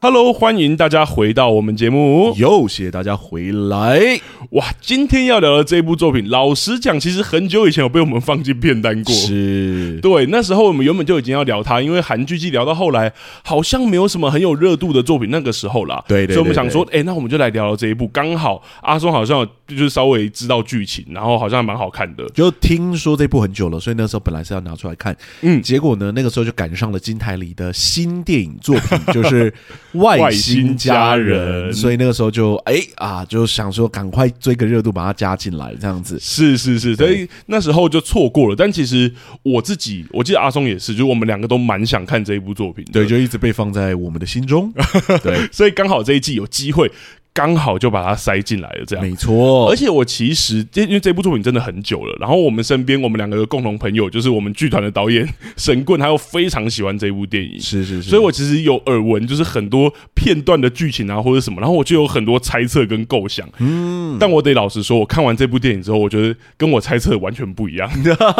[0.00, 2.32] Hello，欢迎大家回到我们节目。
[2.36, 4.20] 又谢谢大家回来。
[4.50, 9.12] 哇，今天要聊的这部作品，老实讲，其实很久以前有被我们放进片单过。
[9.12, 13.12] 是，对，那时候我们原本就已经要聊它，因为韩剧季聊到后来，
[13.42, 15.30] 好像没有什么很有热度的作品。
[15.32, 18.06] 那个时候啦，对，对，对，对，所以我们想说，哎、欸，那我们就来聊聊这一部。
[18.06, 22.24] 刚好阿松好像就是稍微知道剧情，然后好像还蛮好看的。
[22.28, 29.52] 就听说这部很久了，所以那时候本来是要拿出来看，嗯，结果呢，那个时候就赶上了金台里的新电影作品，就是。
[29.92, 36.18] 外星家人，所以那个时候就哎、欸、啊，就想说赶快追个热度，把它加进来，这样子。
[36.20, 38.54] 是是是，所以那时候就错过了。
[38.56, 44.72] 但其实我自己，我记得阿松也是，就我们两个都蛮想看这一部作品，对，就一直被放在我们的心中。
[45.22, 46.90] 对，所以刚好这一季有机会。
[47.38, 49.70] 刚好就把它塞进来了，这样没错。
[49.70, 55.24] 而且我其实因为这部作品真的很久了，然后我们身边我们两个的共同朋友就是我们剧团的导演
[55.56, 58.10] 神棍，他又非常喜欢这部电影，是是是。
[58.10, 63.48] 所以我其实有耳闻，就是很多片段的剧情啊或者什么，然后我就有很多猜测跟构想。
[63.58, 67.88] 嗯，但我得老实说，我看完这部电影之后，我觉得跟我猜测完全不一样。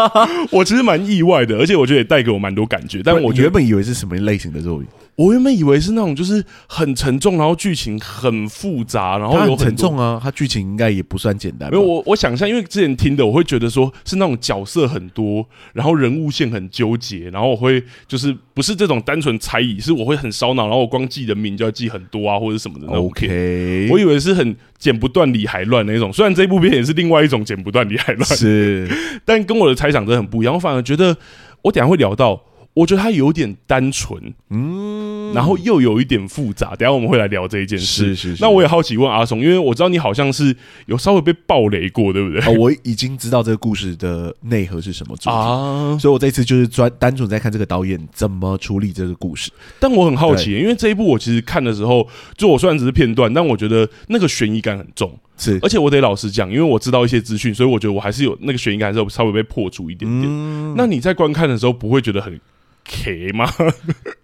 [0.50, 3.00] 我其实蛮意外的，而且我觉得也带给我蛮多感觉。
[3.04, 4.88] 但我原本以为是什么类型的作品。
[5.18, 11.68] 我原本以为是那种就是很沉重，然后剧情很复杂，然后有很沉重啊，它剧情应该也不算简单。
[11.72, 22.86] 没有我我想象，因为之前听的，我会觉得说是那种角色很多，然后人物线很纠结，然后我会就是不是这种单纯猜疑，是我会很烧脑，然后我光记人名就要记很多啊，或者什么的。
[22.86, 28.88] OK，我以为是很剪不断理还乱那种，虽然这部片也是另外一种剪不断理还乱，是，
[29.26, 30.54] 但跟我的猜想真的很不一样。
[30.54, 31.16] 我反而觉得，
[31.62, 32.40] 我等下会聊到。
[32.78, 36.76] 我觉得它有点单纯，嗯，然后又有一点复杂。
[36.76, 38.14] 等下我们会来聊这一件事。
[38.14, 38.42] 是是是。
[38.42, 40.54] 那我也好奇问阿松，因为我知道你好像是
[40.86, 42.40] 有稍微被暴雷过，对不对？
[42.46, 49.50] 哦，我已经知道这个故事的内核是什么主题啊，所以我这次就是专单纯在看这个导演怎么处理这个故事。
[49.80, 52.06] 但我很好奇，因为这一部我其实看的时候，
[52.36, 55.12] 就我虽然只是片段，但我觉得那个悬疑感很重。
[55.36, 60.24] 是，而且我得老实讲，因为我知道一些资讯，所以我觉得我还是有那个悬疑感，还是有稍微被破除一点点。
[60.28, 62.40] 嗯，那你在观看的时候不会觉得很
[62.88, 63.46] ？K 吗？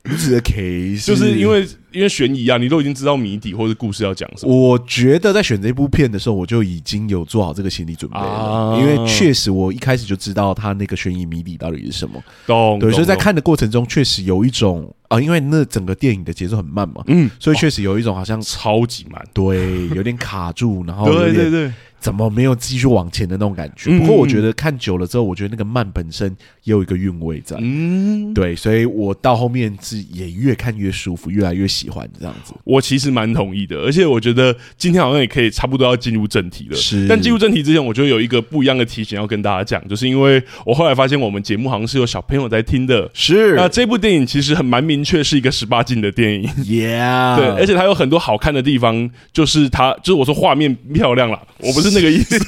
[0.04, 4.54] 你指的 K 就是因为因为悬疑啊，你都已经知道谜底或者故事要讲什么。
[4.54, 12.22] 我觉得在选这部片的时候，我就已经有做好这个心理准备了，啊、因为确实我一开始就知道他那个悬疑谜底到底是什么。
[12.46, 21.72] 懂，对，所以在看的过程中，确实有一种啊，因为那整个电影的节奏很慢嘛，嗯，所以确实有一种好像超级慢，对，有点卡住，然后对对对。
[22.00, 23.98] 怎么没有继续往前的那种感觉？
[23.98, 26.28] 不过我觉得看久了之后，我觉得那个慢本身
[26.64, 27.56] 也有一个韵味在。
[27.58, 32.52] 嗯，对，所以我到后面是也越看越舒服，越来越喜欢这样子。
[32.64, 36.76] 我其实蛮同意的，而且我觉得今天好像也可以差不多要进入正题了。
[36.76, 43.10] 是，但进入正题之前，我觉得有一个不一样的提醒要跟大家讲，就是因为我后来发现我们节目好像是有小朋友在听的。
[43.14, 46.42] 是，那这部电影其实很蛮明确是一个十八禁的电影。
[46.64, 52.38] Yeah，对，而且它有很多好看的地方，就是它就是我说画面漂亮啦，我不是那个意思。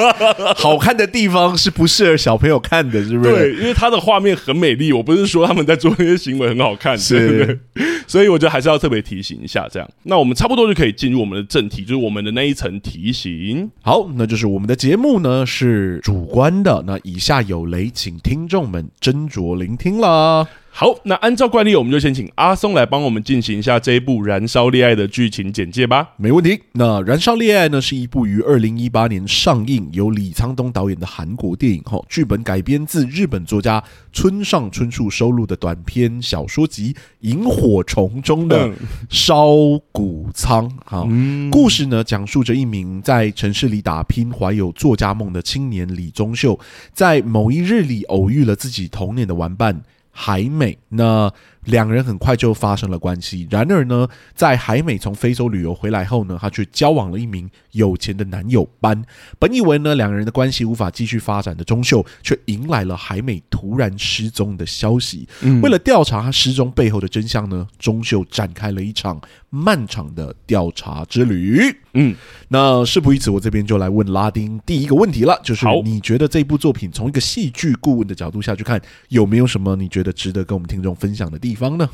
[0.56, 3.30] 好看的地方是不适合小朋友看的，是不是？
[3.30, 4.92] 对，因为它的画面很美丽。
[4.94, 7.44] 我不是说他们在做那些行为很好看，是对不
[7.74, 7.84] 对？
[8.06, 9.68] 所以我觉得还是要特别提醒一下。
[9.70, 13.70] 这样，那我们差不多就可以进入我们的正题，就是我们的那一层提醒。
[13.82, 20.46] 好，那就是我们的节目呢是主观的，那以下有雷，请听众们斟酌聆听啦。
[20.76, 26.10] 好，那按照惯例，我们就先请阿松来帮我们进行一下这一部《燃烧恋爱》的剧情简介吧。
[26.16, 26.62] 没问题。
[26.72, 31.80] 那《燃烧恋爱》呢，是一部于二零一八年上映，由李沧东导演的韩国电影。
[31.84, 33.80] 哈，剧本改编自日本作家
[34.12, 38.72] 村上春树收录的短篇小说集《萤火虫》中的
[39.08, 39.46] 烧
[39.92, 40.68] 谷仓。
[40.84, 41.06] 哈，
[41.52, 46.58] 故事呢，讲述着一名在城市里打拼、怀有作家梦的青年李宗秀，
[46.92, 49.80] 在某一日里偶遇了自己童年的玩伴。
[50.14, 51.30] 海美，那
[51.64, 53.46] 两人很快就发生了关系。
[53.50, 59.04] 然而呢，在海美从非洲旅游回来后呢，她却交往了一名有钱的男友班。
[59.38, 65.28] 本以为呢，两人的关系无法继续发展的钟秀，却迎来了海美突然失踪的消息。
[65.62, 69.20] 为了调查她失踪背后的真相呢，钟秀展开了一场
[69.50, 71.60] 漫长的调查之旅。
[71.96, 72.14] 嗯，
[72.48, 81.88] 那事不宜迟，我这边就来问拉丁第一个问题了，就是你觉得这部作品从一个戏剧顾问的角度下去看，有没有什么你觉得值得跟我们听众分享的地方呢？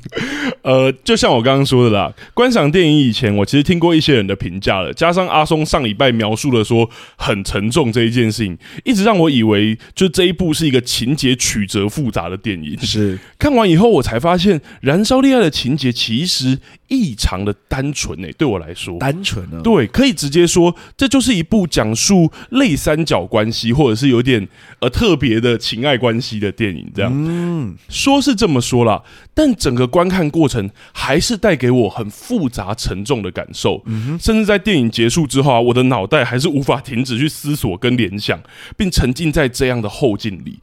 [0.62, 12.78] 呃，就像我刚刚说的啦，观赏电影以前，我其实听过一些人的评价了，加上阿松上礼拜描述了说很沉重这一件事情，一直让我以为就这一部是一个情节曲折复杂的电影。
[12.80, 16.58] 是看完以后，我才发现《燃烧恋爱》的情节其实
[16.90, 19.60] 异常的单纯诶、欸，对我来说，单纯呢？
[19.62, 24.46] 对，可以直接说，这就是一部讲述类三角关系，或者是有点
[24.80, 26.90] 呃特别的情爱关系的电影。
[26.92, 29.02] 这样，嗯，说是这么说啦，
[29.32, 33.80] 但整个观看过程还是带给我很复杂沉重的感受。
[33.86, 38.40] 嗯，甚至在电影结束之后啊，我的脑袋还是无法停止去思索跟联想，
[38.76, 40.58] 并沉浸在这样的后劲里。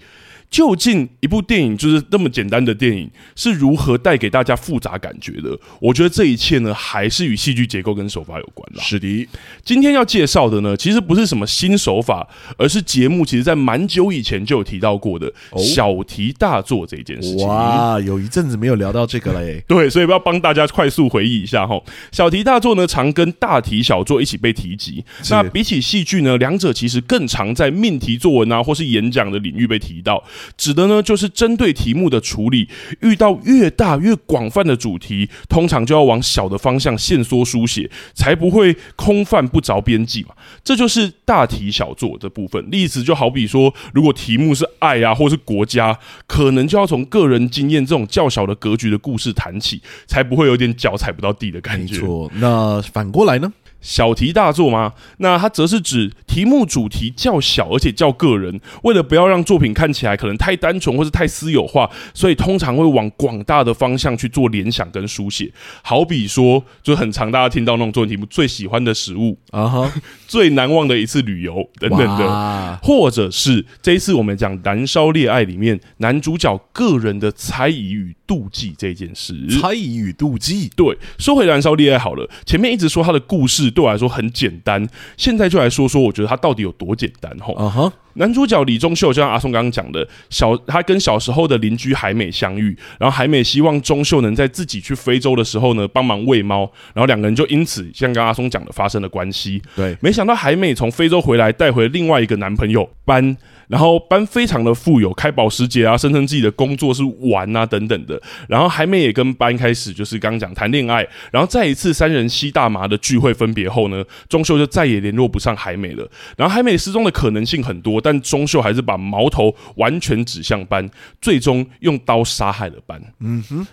[0.50, 5.58] 究竟一部电影就是那么简单的电影是如何带给大家复杂感觉的？
[5.82, 8.82] 我觉得这一切呢，还是与戏剧结构跟手法有关啦。
[8.82, 9.28] 是的，
[9.66, 12.28] 今天要介绍的呢，其实不是什么新手法，
[12.58, 17.46] 而是节目其实在蛮久以前就有提到过的小题大做这件事情。
[17.46, 19.62] 哇，有一阵子没有聊到这个了耶。
[19.68, 21.78] 对，所以要帮大家快速回忆一下哈。
[22.12, 25.04] 小题大做呢，常跟大题小做一起被提及。
[25.30, 30.24] 那比起戏剧呢，两者其实更常在命题作文啊，或是演讲的领域被提到。
[30.58, 32.68] 指的呢，就是针对题目的处理，
[33.02, 40.30] 遇到越大越广泛的主题，通常就要往小的方向限缩书写，才不会空泛不着边际嘛。
[40.64, 42.66] 这就是大题小做的部分。
[42.70, 45.98] 例子就好比说，如果题目是爱啊，或是国家，
[46.28, 51.96] 可能就要从个人经验这种较小的格局的故事谈起，才不会有点脚踩不到地的感觉。
[51.96, 53.52] 没错，那反过来呢？
[53.80, 54.94] 小题大做吗？
[55.18, 58.60] 那它则是指题目主题较小，而且较个人。
[58.84, 65.52] 为了不要让作品看起来可能太单纯或是太私有化，所以通常会往广大的方向去做联想跟书写。
[65.84, 69.92] 好比说，就很常大家听到那种作文题目：最喜欢的食物啊哈，
[70.28, 79.34] 最难忘的一次旅游等等的，或者是这一次我们讲《燃烧恋爱》里面男主角个人的猜疑与妒忌这件事。
[79.62, 83.67] 猜疑与妒忌，对，说回《燃烧恋爱》好了，前面一直说他的故事。
[83.70, 84.88] 对我来说很简单，
[85.18, 87.54] 现在就来说说，我觉得它到底有多简单吼。
[87.56, 87.92] Uh huh.
[88.14, 96.62] 男主角李钟秀就像阿松刚刚讲的，小他跟小时候的邻居海美相遇，然后海美希望钟秀能在自己去非洲的时候呢帮忙喂猫，
[96.96, 99.62] 然后两个人就因此像刚刚阿松讲的发生了关系。
[99.76, 103.38] 对，没想到海美从非洲回来带回另外一个男朋友班。
[103.68, 108.18] 然后班非常的富有，开保时捷啊，声称自己的工作是玩啊等等的。
[108.48, 111.06] 然后海美也跟班开始就是刚刚讲谈恋爱。
[111.34, 116.08] 然后再一次三人吸大麻的聚会分别后呢，钟秀就再也联络不上海美了。
[116.38, 120.88] 然后海美失踪的可能性很多，但钟秀还是把矛头完全指向班，
[121.20, 123.02] 最终用刀杀害了班。
[123.20, 123.66] 嗯哼，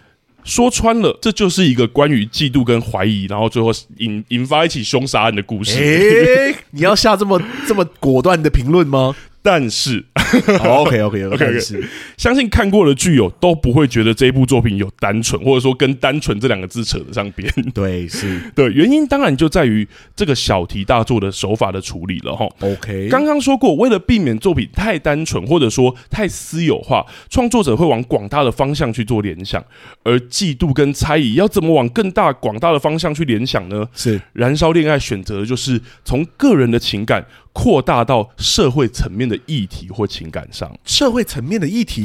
[0.42, 5.78] 说穿了，这就是一个关于嫉妒跟怀疑，然后最后引引发一起凶杀案的故事。
[5.78, 7.38] 诶，你要下这么
[7.69, 9.14] 这么果断的评论吗？
[9.46, 10.02] 但是
[10.62, 11.87] ，OK OK OK，但是
[12.17, 17.46] 相信看过的剧友都不会觉得这一部作品有单纯，或者说跟单纯这两个字扯得上边。
[17.75, 19.87] 对，是 对，原因当然就在于
[20.17, 22.49] 这个小题大做的手法的处理了哈。
[22.61, 29.62] OK，刚刚说过，为了避免作品太单纯，或者说太私有化，创作者会往广大的方向去做联想，
[30.05, 33.87] 而嫉妒跟猜疑要怎么往更大广大的方向去联想呢？
[33.93, 37.23] 是燃烧恋爱选择的就是从个人的情感。
[37.54, 42.02] 扩大到社会层面的议题或情感上，社会层面的议题。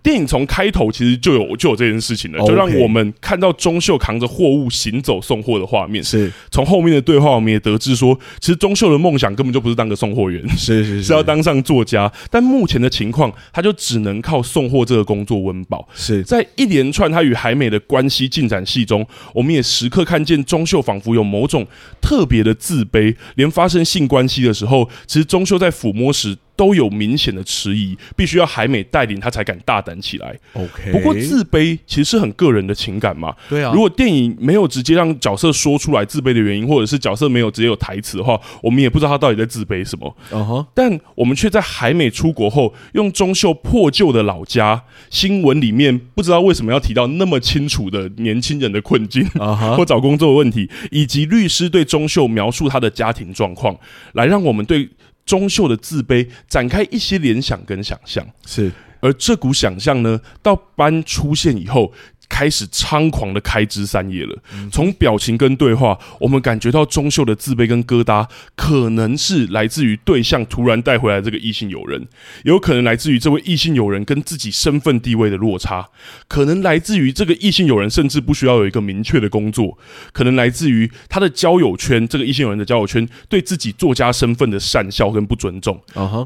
[0.00, 6.02] 电影从开头其实就有就有这件事情了，就让我们看到钟秀扛着货物行走送货的画面。
[6.02, 12.10] 是，从后面的对话，我们也得知说，其实钟秀的梦想根本就不是当个送货员，是是是， 是要当上作家。
[12.30, 15.86] 但目前的情况，他就只能靠送货这个工作温饱。
[15.94, 19.04] 是在一连串他与海美的关系进展戏中，
[19.34, 21.66] 我们也时刻看见钟秀仿佛有某种
[22.00, 24.88] 特别的自卑，连发生性关系的时候。
[25.06, 30.38] 其实钟秀在抚摸时都有明显的迟疑，必须要海美带领他才敢大胆起来。
[30.52, 33.34] OK，不过自卑其实是很个人的情感嘛。
[33.48, 40.16] 对啊，如果电影没有直接让角色说出来自卑的原因，或者是角色没有直接有台词的话，我们也不知道他到底在自卑什么。
[40.30, 53.76] 嗯哼，但我们却在海美出国后，用钟秀破旧的老家新闻里面，不知道为什么要提到那么清楚的年轻人的困境啊， 或找工作的问题，以及律师对钟秀描述他的家庭状况，
[54.12, 54.88] 来让我们对。
[55.24, 61.92] 钟秀的自卑展开一些联想跟想象，是，而这股想象呢，到班出现以后，
[62.32, 64.34] 开始猖狂的开枝散叶了。
[64.72, 72.08] 从表情跟对话，我们感觉到钟秀的自卑跟疙瘩，可能是来自于对象突然带回来这个异性友人，
[72.44, 75.90] 有可能来自于这位异性友人跟自己身份地位的落差，
[76.26, 79.76] 可能来自于这个异性友人甚至不需要有一个明确的工作，
[80.14, 85.78] 可能来自于他的交友圈，这个异性友人的交友圈对自己作家身份的善笑跟不尊重，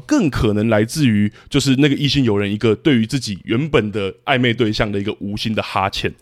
[0.05, 5.96] 更可能来自于就是那个异性友人一个对于自己原本的暧昧对象的一个无心的哈欠。
[5.97, 6.13] 钱。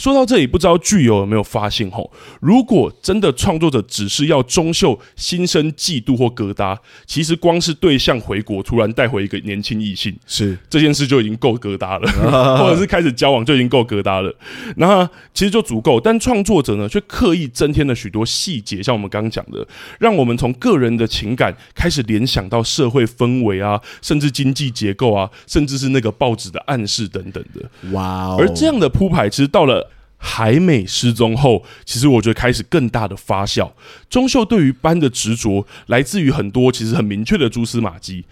[0.00, 2.10] 说到这里，不知道剧友有没有发现吼？
[2.40, 12.10] 如果真的创作者只是要中秀心生嫉妒或疙瘩，其实光是对象回国突然带回一个年轻异性，是这件事就已经够疙瘩了，
[12.56, 14.34] 或者是开始交往就已经够疙瘩了。
[14.76, 27.90] 那其实就足够，但创作者呢却刻意增添了许多细节，像我们刚刚讲的，让我们从个人的情感开始联想到社会氛围啊，甚至经济结构啊，甚至是那个报纸的暗示等等的。
[27.92, 28.36] 哇哦！
[28.38, 29.89] 而这样的铺排，其实到了。
[30.22, 33.72] 海美失踪后，其实我觉得开始更大的发酵。
[34.10, 38.26] 钟秀对于班的执着，来自于很多其实很明确的蛛丝马迹。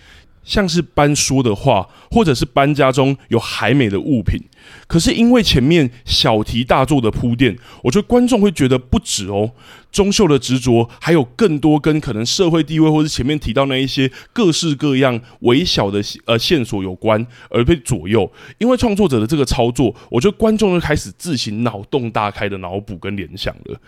[0.48, 4.40] 像是班说的话，或者是班家中有海美的物品，
[4.86, 9.52] 可是因为前面小题大做的铺垫，我觉得观众会觉得不止哦。
[9.90, 18.30] 中秀的执着还有更多跟可能社会地位，或是前面提到那一些各式各样微小的呃线索有关，而被左右。
[18.56, 23.78] 因为创作者的这个操作，我觉得观众就开始自行脑洞大开的脑补跟联想了。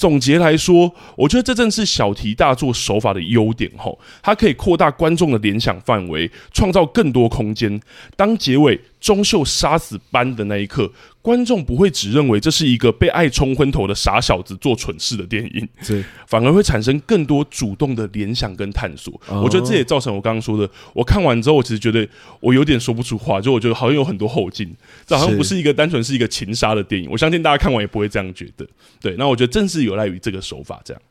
[0.00, 7.78] 总结来说，我觉得这正是小题大做手法的优点吼，它可以扩大观众的联想范围，创造更多空间。
[8.16, 10.92] 当结尾中秀杀死班的那一刻，
[11.22, 19.18] 观众不会只认为这是一个被爱冲昏头的傻小子做蠢事的电影，对反而会产生更多主动的联想跟探索。
[19.28, 22.06] 我觉得这也造成我刚刚说的，我看完之后，我其实觉得
[22.40, 24.70] 我有点说不出话，就我觉得好像有很多后劲，
[25.06, 27.08] 这好像不是一个单纯是一个情杀的电影。
[27.10, 28.66] 我相信大家看完也不会这样觉得。
[29.00, 31.02] 对，那我觉得正是有赖于这个手法这样。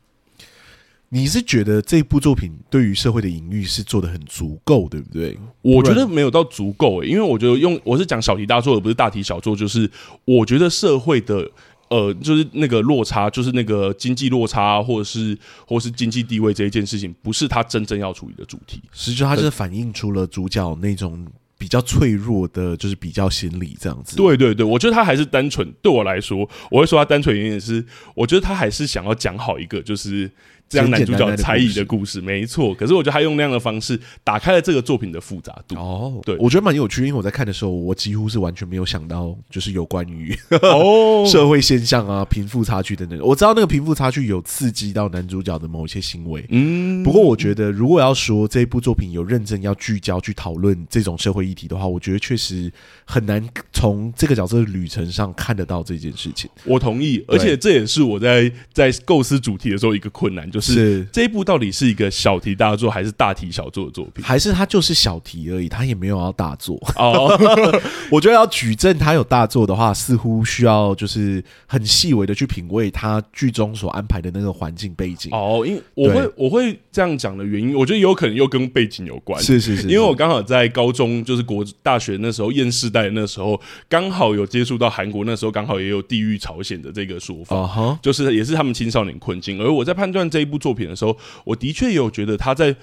[1.12, 5.36] 你是觉得这部作品对于社会的隐喻是做的很足够，对不对？
[5.60, 9.56] 我觉得没有到足够诶，因为我觉得用我是讲小题大做，而不是大题小做。
[9.56, 9.90] 就是
[10.24, 11.50] 我觉得社会的
[11.88, 15.36] 呃，就是那个落差，就是那个经济落差，或者是
[15.66, 18.80] 或是经济地位这一件事情，不是他真正要处理的主题。
[18.92, 21.26] 实际上，它就是反映出了主角那种
[21.58, 24.14] 比较脆弱的，就是比较心理这样子。
[24.14, 25.68] 对对对，我觉得他还是单纯。
[25.82, 30.30] 对我来说，我会说他单纯原因是，我觉得他还是想要讲好一个，就是。
[30.70, 32.72] 这样男主角猜疑的故事，没错。
[32.72, 35.74] 可是我觉得他用那样的方式打开了这个作品的复杂度。
[35.74, 43.18] 哦，对，我觉得蛮有趣，因为我在看的时候，我几乎是完全没有想到，就是有关于 哦社会现象啊、贫富差距等等。
[43.20, 46.46] 我知道那个贫富差距有刺激到男主角的某一些行为。
[46.50, 52.72] 嗯，不过我觉得如果要说这一部作品有认真要聚焦去讨论这种社会议题的话，我觉得确实
[53.04, 56.48] 很难从这个角色的旅程上看得到这件事情。
[56.64, 60.74] 我同意，而且这也是我在在构思主题的时候一个困难，就是。
[60.74, 64.24] 是这一部到底是一个小题大做还是大题小做的作品？
[64.24, 65.68] 还是它就是小题而已？
[65.68, 67.28] 它也没有要大做哦。
[67.30, 67.82] Oh.
[68.10, 75.30] 我觉得要举证它有大做的话，似乎需要就是很细微的去品味它剧中所安排的那个环境背景。
[75.32, 79.40] 哦，oh, 因为我会我会这样讲的原因，我觉得有可能又跟背景有关。
[79.42, 87.98] 是是是，是，因为我刚好在高中就是国大学那时候厌世代那时候，刚好有接触到韩国，那时候刚好也有地域朝鲜的这个说法，uh huh.
[88.02, 89.60] 就是也是他们青少年困境。
[89.60, 92.74] 而我在判断这一部作品的时候，我的确有觉得他在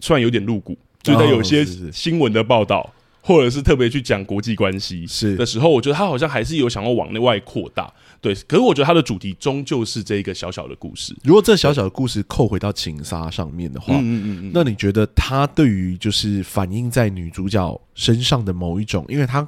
[0.00, 7.92] 虽然有点露骨，就在有些新闻的报道，或者是特别去讲国际关系是的时候，我觉得他好像还是有想要往内外扩大。
[8.20, 11.14] 对，可是我觉得他的主题终究是这一个小小的故事。
[11.22, 19.46] 如果这小小的故事扣回到情杀上面的话，嗯嗯嗯，那你觉得他对于就是反映在女主角身上的某一种，因为他。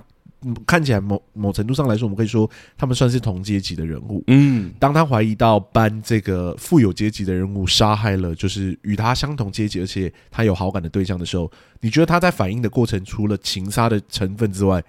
[0.67, 4.23] 看起来某某程度上来说，我们可以说他们算是同阶级的人物。
[4.29, 14.83] 嗯，当他怀疑到班这个富有阶级的人物杀害了就是与他相同阶级而且他有好感的对象的时候，你觉得他在反应的过程，除了情杀的成分之外，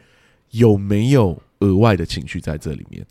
[0.52, 3.06] 有没有额外的情绪在这里面？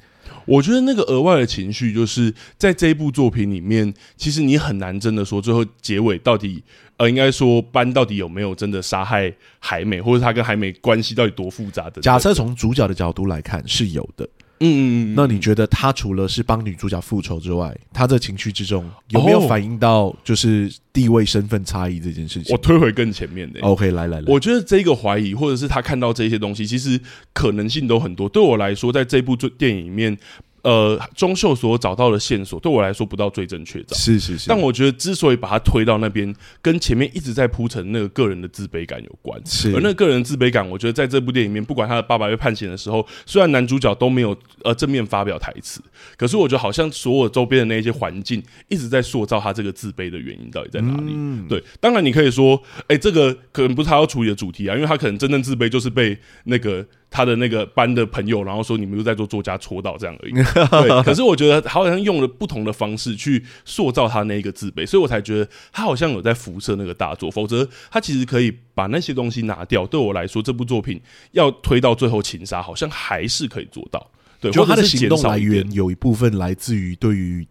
[0.49, 6.62] 我觉得那个额外的情绪，就是在这一部作品里面，其实你很难真的说最后结尾到底。
[6.97, 12.02] 呃，应该说班到底有没有真的杀害海美，或者他跟海美关系到底多复杂的？
[12.02, 14.28] 假设从主角的角度来看是有的，
[14.61, 15.15] 嗯嗯嗯。
[15.17, 22.53] 那你觉得他除了是帮女主角复仇之外，他的情绪之中有没有反映到就是地位身份差异这件事情？
[22.53, 23.61] 我推回更前面的。
[23.61, 27.00] OK，来来来，我觉得这个怀疑，或者是他看到这些东西，其实
[27.33, 28.29] 可能性都很多。
[28.29, 30.17] 对我来说，在这部电影里面。
[30.62, 34.49] 呃，钟秀所找到的线索对我来说不到最正确的，是是是。
[34.49, 39.41] 但我觉得之所以把他推到那边，跟前面一直在铺陈那个个人的自卑感有关。
[39.47, 45.81] 是，而那个个人的自卑感，我觉得在这部电影里面，不管他的爸爸被判刑的时候，虽然男主角都没有呃正面发表台词，
[46.17, 51.12] 可是我觉得好像所有周边的那些环境一直在塑造他这个自卑的原因到底在哪里？
[51.15, 56.85] 嗯、对，当然你可以说，哎、欸，这个可能不是他要处理的主题啊，因为他可能真正自卑就是被那个。
[57.11, 60.33] 他的那个班的朋友，然后说你们又在做作家戳到这样而已。
[60.71, 67.31] 对，可是我觉得他好像用了不同的方式去塑造他那一个自卑，所以我才觉得他好像有在辐射那个大作。
[67.31, 69.87] 否则他其实可以把那些东西拿掉。
[69.87, 71.00] 对我来说，这部作品
[71.33, 74.11] 要推到最后情杀，好像还是可以做到。
[74.41, 77.47] 对，就他的行动来源有一部分来自于对于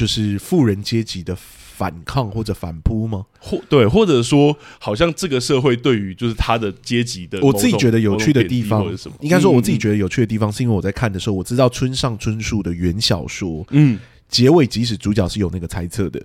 [0.00, 1.36] 就是富人阶级的。
[1.80, 3.24] 反抗或者反扑吗？
[3.38, 8.84] 或对，或者说，好像这个社会对于就是他的阶级的，我自己觉得有趣的地方，
[9.20, 16.22] 应该说我自己觉得有趣的地方，是因为我在看的时候，我知道村上春树的原小说，嗯，结尾即使主角是有那个猜测的。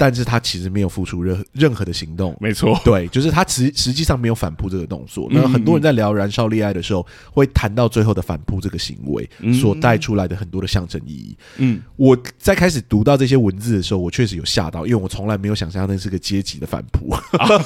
[0.00, 5.28] 但是他其实没有付出任任何的行动，没错，对，就是他实实际上没有反扑这个动作。
[5.30, 11.36] 那很多人在聊《燃烧恋爱》的时候，会谈到最后的反扑这个行为所带出来的很多的象征意义。
[11.58, 17.14] 嗯，我在开始读到这些文字的时候，我确实有吓到，因为我从来没有想象那是个阶级的反扑。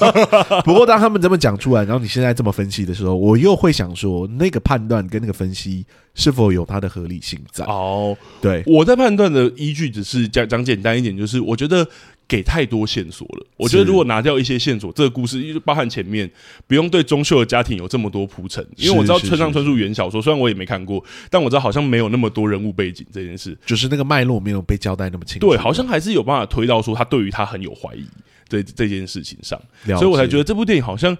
[0.65, 5.85] 不过当他们这么讲出来，然后你现在这么分析的时候，我又会想说，那个判断跟那个分析
[6.15, 7.63] 是否有它的合理性在？
[7.65, 11.87] 哦，对，我在判断的依据只是讲讲简单一点，就是我觉得。
[12.27, 16.27] 给太多线索了，我觉得如果拿掉一些线索，这个故事就包含前面
[16.65, 25.47] 不用对钟秀的家庭有这么多铺陈，因为我知道村上春树原小说，虽然我也没看过，但我知道好像没有那么多人物背景这件事，就是那个脉络没有被交代那么清楚。
[25.47, 28.03] 对，好像还是有办法推到说他对于他很有怀疑，
[28.49, 31.15] 对这件事情上，所以我才觉得这部电影好像，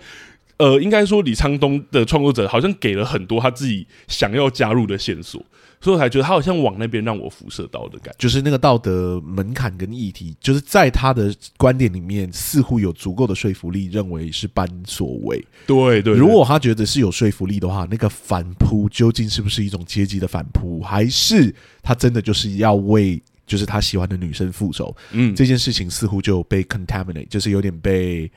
[0.58, 5.44] 呃，应该说李沧东的创作者好像给了很多他自己想要加入的线索。
[5.82, 15.46] 所以我才觉得他好像往那边让我辐射到的感觉，就是那个道德门槛跟议题，就是在他的观点里面似乎有足够的说服力，认为是班所为。
[15.68, 24.96] 对对，如果他觉得是有说服力的话，那个反扑究竟是不是一种阶级的反扑，还是他真的就是要为就是他喜欢的女生复仇？
[25.12, 28.32] 嗯，这件事情似乎就被 contaminate，就是有点被。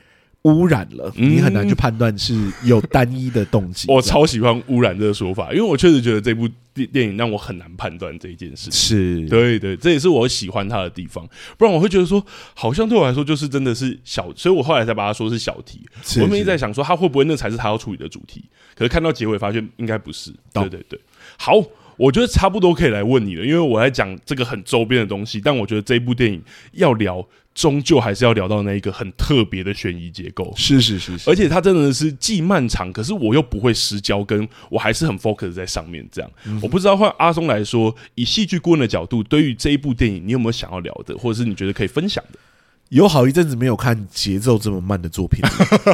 [0.49, 3.87] 污染了，你很难去判断是有单一的动机。
[3.93, 8.71] 我超喜欢“污染”这个说法，因为我确实觉得这部电电影让我很难判断这一件事。
[8.71, 11.28] 是对对，这也是我喜欢它的地方。
[11.57, 12.25] 不然我会觉得说，
[12.55, 15.81] 好像对我来说就是真的是小，所以我后来才把它说是小题。
[16.21, 18.45] 我们一直在想说，他会不会那才是他要处理的主题？
[18.75, 20.33] 可是看到结尾发现应该不是。
[20.52, 20.99] 对对对，
[21.37, 21.62] 好。
[21.99, 26.40] 我觉得差不多可以来问你了，因为我在讲这个很周边的东西，但我觉得这一部电影
[26.75, 27.26] 要聊，
[27.59, 30.55] 终究还是要聊到那一个很特别的悬疑结构。
[30.55, 36.07] 是是是是，而且它真的是既漫长，可是我又不会失焦，跟我还是很 focus 在上面。
[36.12, 42.39] 这样，嗯、我不知道换阿松来说，以戏剧顾问的角度，对于这一部电影，你有没有想要聊的，或者是你觉得可以分享的？
[42.91, 45.50] 有好一阵子没有看节奏这么慢的作品了，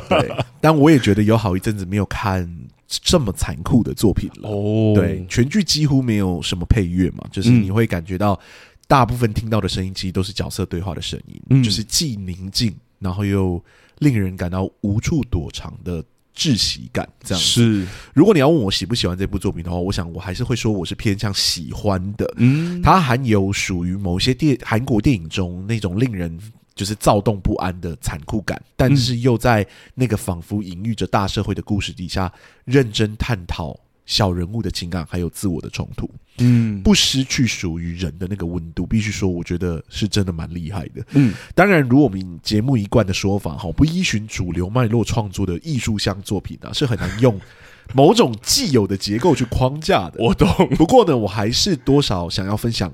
[0.20, 2.54] 对，但我也觉得有好一阵子没有看。
[3.02, 8.38] 这么残酷的作品了哦，对，全剧几乎没有什么配乐嘛，就是你会感觉到
[8.86, 13.62] 大部分听到的声音其实都是角色对话的声音，嗯，就是既宁静，然后又
[13.98, 16.04] 令人感到无处躲藏的
[16.36, 17.08] 窒息感。
[17.22, 22.32] 这样是，如果你要问我喜不喜欢这部作品的话，我想我还是会说我是偏向喜欢的。
[22.36, 26.38] 嗯，它含有属于某些电韩国电影中那种令人。
[26.76, 32.32] 就是躁动不安的残酷感，但是又在那个仿佛隐喻着大社会的故事底下，
[32.64, 36.10] 认真探讨小人物的情感还有自我的冲突。
[36.38, 41.04] 嗯，不失去属于人的那个温度，必须说，我觉得是真的蛮厉害的。
[41.10, 47.40] 嗯，当然，如我们节目一贯的说法，哈，不依循主流脉络创作的艺术像作品啊，是很难用
[47.94, 50.22] 某种既有的结构去框架的。
[50.22, 50.48] 我懂。
[50.76, 52.92] 不过呢，我还是多少想要分享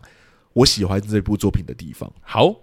[0.53, 2.13] 我喜欢这部作品的地方。
[2.21, 2.55] 好。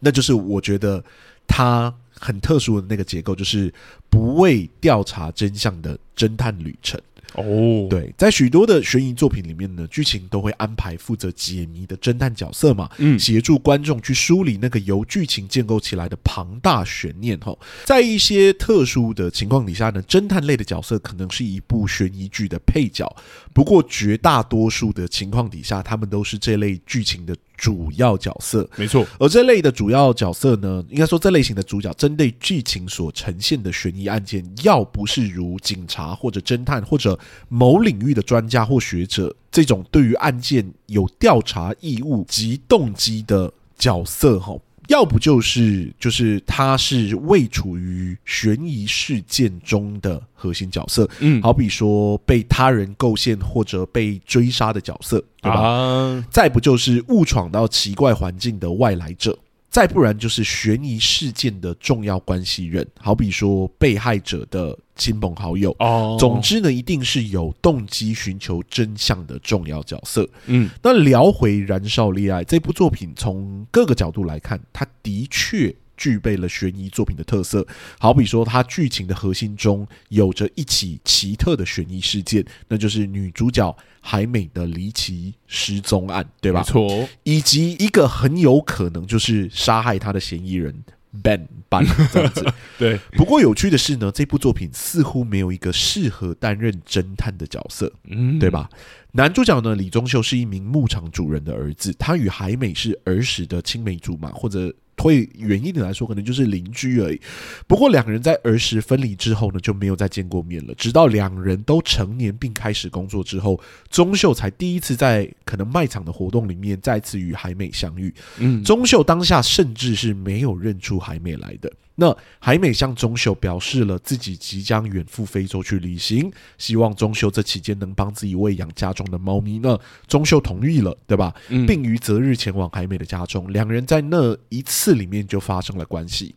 [0.00, 1.02] 那就是我觉得
[1.46, 3.72] 它很特殊的那个结构，就是
[4.10, 7.00] 不为调查真相的侦探旅程。
[7.34, 17.38] 哦，对，在许多的悬疑作品里面呢，剧情都会安排负责解谜的侦探角色嘛，嗯，协助观众去梳理那个由剧情建构起来的庞大悬念。
[17.40, 23.14] 哈，在一些特殊的情况底下呢，侦探类的角色可能是一部悬疑剧的配角，
[23.52, 28.68] 不过绝大多数的情况底下，他们都是这类剧情的主要角色。
[28.76, 44.56] 没错，而这类的主要角色呢，应该说这类型的主角针对剧情所呈现的悬疑案件，要不是如警察或者侦探或者某领域的专家或学者，这种对于案件有调查义务及动机的角色，哈，
[44.88, 55.60] 要不就是就是他是未处于悬疑事件中的核心角色，嗯，好比说被他人构陷或者被追杀的角色，对吧？
[55.60, 59.38] 啊、再不就是误闯到奇怪环境的外来者。
[59.74, 65.74] 再不然就是悬疑事件的重要关系人，好比说被害者的亲朋好友。
[65.80, 70.30] 哦，总之呢，一定是有动机寻求真相的重要角色。
[70.46, 75.74] 嗯，那聊回《燃烧恋爱》这部作品，从各个角度来看，它的确。
[75.96, 77.66] 具备了悬疑作品的特色，
[77.98, 86.60] 好比说，它剧情的核心中有着一起奇特的悬疑事件，那就是女主角海美的离奇失踪案，对吧？
[86.60, 90.84] 没错，以及一个很有可能就是杀害她的嫌疑人
[91.22, 92.44] Ben 班这样子。
[92.78, 98.68] 对，不过有趣的是呢，这部作品似乎没有一个适合担任侦探的角色，嗯，对吧？
[99.12, 104.74] 男主角呢，李钟秀是一名牧场主人的儿子，他与海美是儿时的青梅竹马，或者。
[104.96, 107.20] 会远一点来说，可能就是邻居而已。
[107.66, 110.74] 不过两人在儿时分离之后呢，就没有再见过面了。
[110.76, 118.14] 直到两人都成年并开始工作之后，钟秀才第一次在可能卖场的活动里面再次与海美相遇。
[118.38, 121.70] 嗯，钟秀当下甚至是没有认出海美来的。
[121.96, 129.60] 那海美向钟秀表示了自己即将远赴非洲去旅行，希望钟秀这期间能帮自己喂养家中的猫咪。
[129.60, 129.78] 那
[130.08, 131.32] 钟秀同意了，对吧？
[131.50, 136.34] 嗯，并于择日前往海美的家中，两人在那一次里面就发生了关系。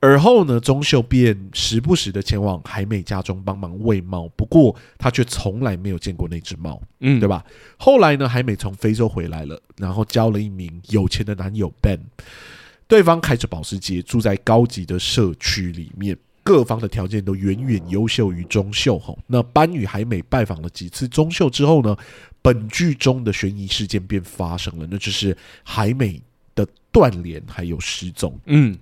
[0.00, 7.42] 而后呢，钟秀便时不时的前往海美家中帮忙喂猫，不过他却从来没有见过那只猫，嗯，对吧？
[7.78, 11.98] 后来呢，海美从非洲回来了，然后交了一名有钱的男友 Ben。
[12.86, 18.98] 对方开着保时捷，住在高级的社区里面，各方的条件都远远优秀于钟秀。
[18.98, 21.96] 吼，那班与海美拜访了几次钟秀之后呢，
[22.42, 26.20] 本剧中的悬疑事件便发生了，那就是海美
[26.54, 28.38] 的断联还有失踪。
[28.44, 28.76] 嗯，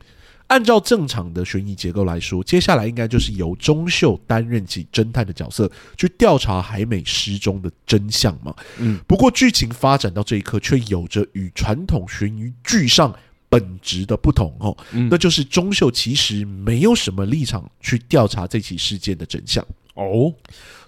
[0.49, 8.53] 按照正常的悬疑结构来说，接下来应该就是由钟秀担任起侦探的角色，去调查海美失踪的真相嘛。
[8.79, 13.15] 嗯，不过剧情发展到这一刻，却有着与传统悬疑剧上。
[13.53, 14.75] 本质的不同哦，
[15.11, 19.62] 那就是钟秀其实没有什么立场去调查这起事件的真相
[19.93, 20.33] 哦。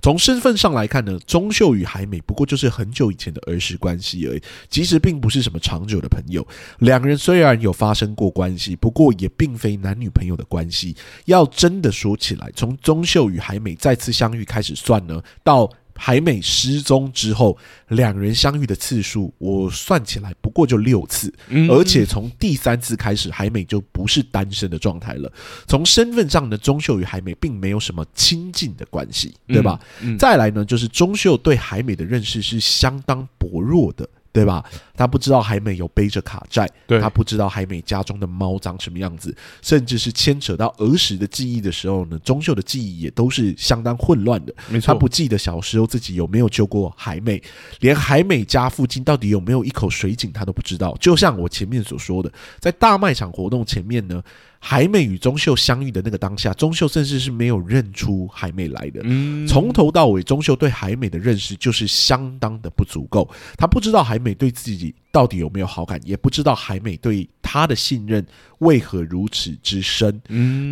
[0.01, 6.47] 从身份上来看呢，钟秀与海美不过就是很久以前的儿时关系而已，其实并不是什么长久的朋友。
[6.79, 10.97] 两个人虽然有发生过关系，不过也并非男女朋友的关系。
[11.27, 15.71] 要真的说起来，从钟秀与海美再次相遇开始算呢，到。
[15.97, 17.57] 海美失踪之后，
[17.89, 21.33] 两人相遇的次数我算起来不过就六次，
[21.69, 25.33] 而且从第三次开始，海美就不是单身的状态了。
[25.67, 29.79] 从身份上呢，钟秀与海美并没有什么亲近的关系，对吧？
[30.19, 34.09] 再来呢，就是钟秀对海美的认识是相当薄弱的。
[34.35, 34.65] 对吧？
[34.97, 44.53] 他不知道海美有背着卡债，对他不知道海美家中的猫长什么样子，甚至是牵扯到儿时的记忆的时候呢，钟秀的记忆也都是相当混乱的。
[44.69, 47.41] 没错，他不记得小时候自己有没有救过海美，
[47.79, 50.97] 连海美家附近到底有没有一口水井他都不知道。
[51.01, 54.21] 就像我前面所说的，在大卖场活动前面呢。
[54.67, 59.03] 海美与钟秀相遇的那个当下，钟秀甚至是没有认出海美来的。
[59.47, 63.29] 从头到尾，钟秀对海美的认识就是相当的不足够。
[63.59, 68.27] 他不知道海美对自己到底有没有好感，也不知道海美对他的信任
[68.61, 70.19] 为何如此之深。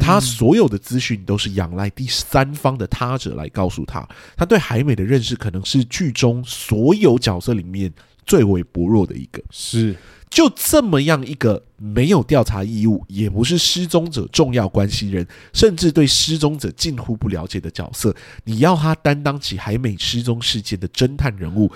[0.01, 4.09] 他所有的资讯都是仰赖第三方的他者来告诉他。
[4.39, 7.93] 他对海美的认识可能是剧中所有角色里面
[8.27, 9.43] 最为薄弱的一个。
[9.51, 9.97] 是。
[10.31, 21.71] 就这么样一个没有调查义务，也不是失踪者重要关系人，甚至对失踪者近乎不了解的角色，你要他担当起海美失踪事件的侦探人物，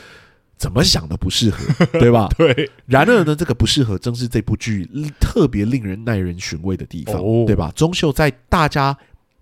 [0.57, 2.31] 怎么想都不适合， 对吧？
[2.39, 2.71] 对。
[2.87, 4.89] 然而呢，这个不适合正是这部剧
[5.21, 7.71] 特别令人耐人寻味的地方，对吧？
[7.77, 8.97] 钟秀在大家。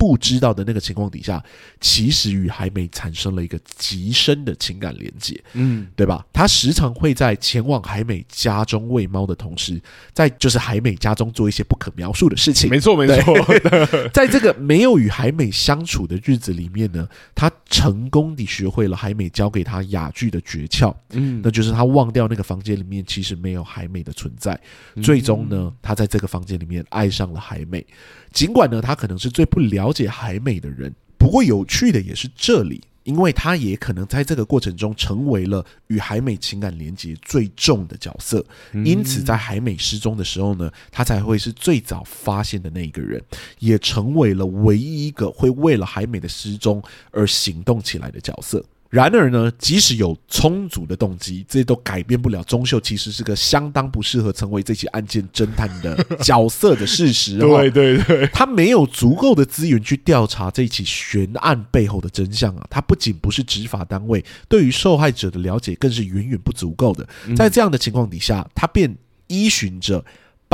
[0.04, 1.42] 不知道的那个情况底下，
[1.80, 6.26] 其实与海美产生了一个极深的情感连接，嗯，对吧？
[6.30, 9.80] 他时常会在前往海美家中喂猫的同时，
[10.12, 12.68] 在就是海美家中做一些不可描述的事情。
[12.68, 13.34] 没错，没错。
[14.12, 24.60] 在这个没有与海美相处的日子里面呢，他成功地学会了海美教给他哑剧的诀窍，嗯，那就是他忘掉那个房间里面其实没有海美的存在。
[25.02, 27.86] 最终呢，他在这个房间里面爱上了海美。
[28.34, 38.44] 尽管呢，他可能是最不了解海美的人，不过有趣的也是这里，因为他也可能在这个过程中成为了与海美情感连接最重的角色，
[38.84, 43.22] 因此在海美失踪的时候呢，他才会是最早发现的那一个人，
[43.60, 48.64] 也成为了唯一一个会为了海美的失踪而行动起来的角色。
[48.94, 57.38] 然而呢，即使有充足的动机，这些都改变不了钟秀其实是个相当不适合成为这起案件侦探的角色的事实。
[57.42, 62.64] 对对对，他没有足够的资源去调查这起悬案背后的真相啊！
[62.70, 67.04] 他不仅不是执法单位，对于受害者的了解更是远远不足够的。
[67.34, 70.04] 在这样的情况底下，他便依循着。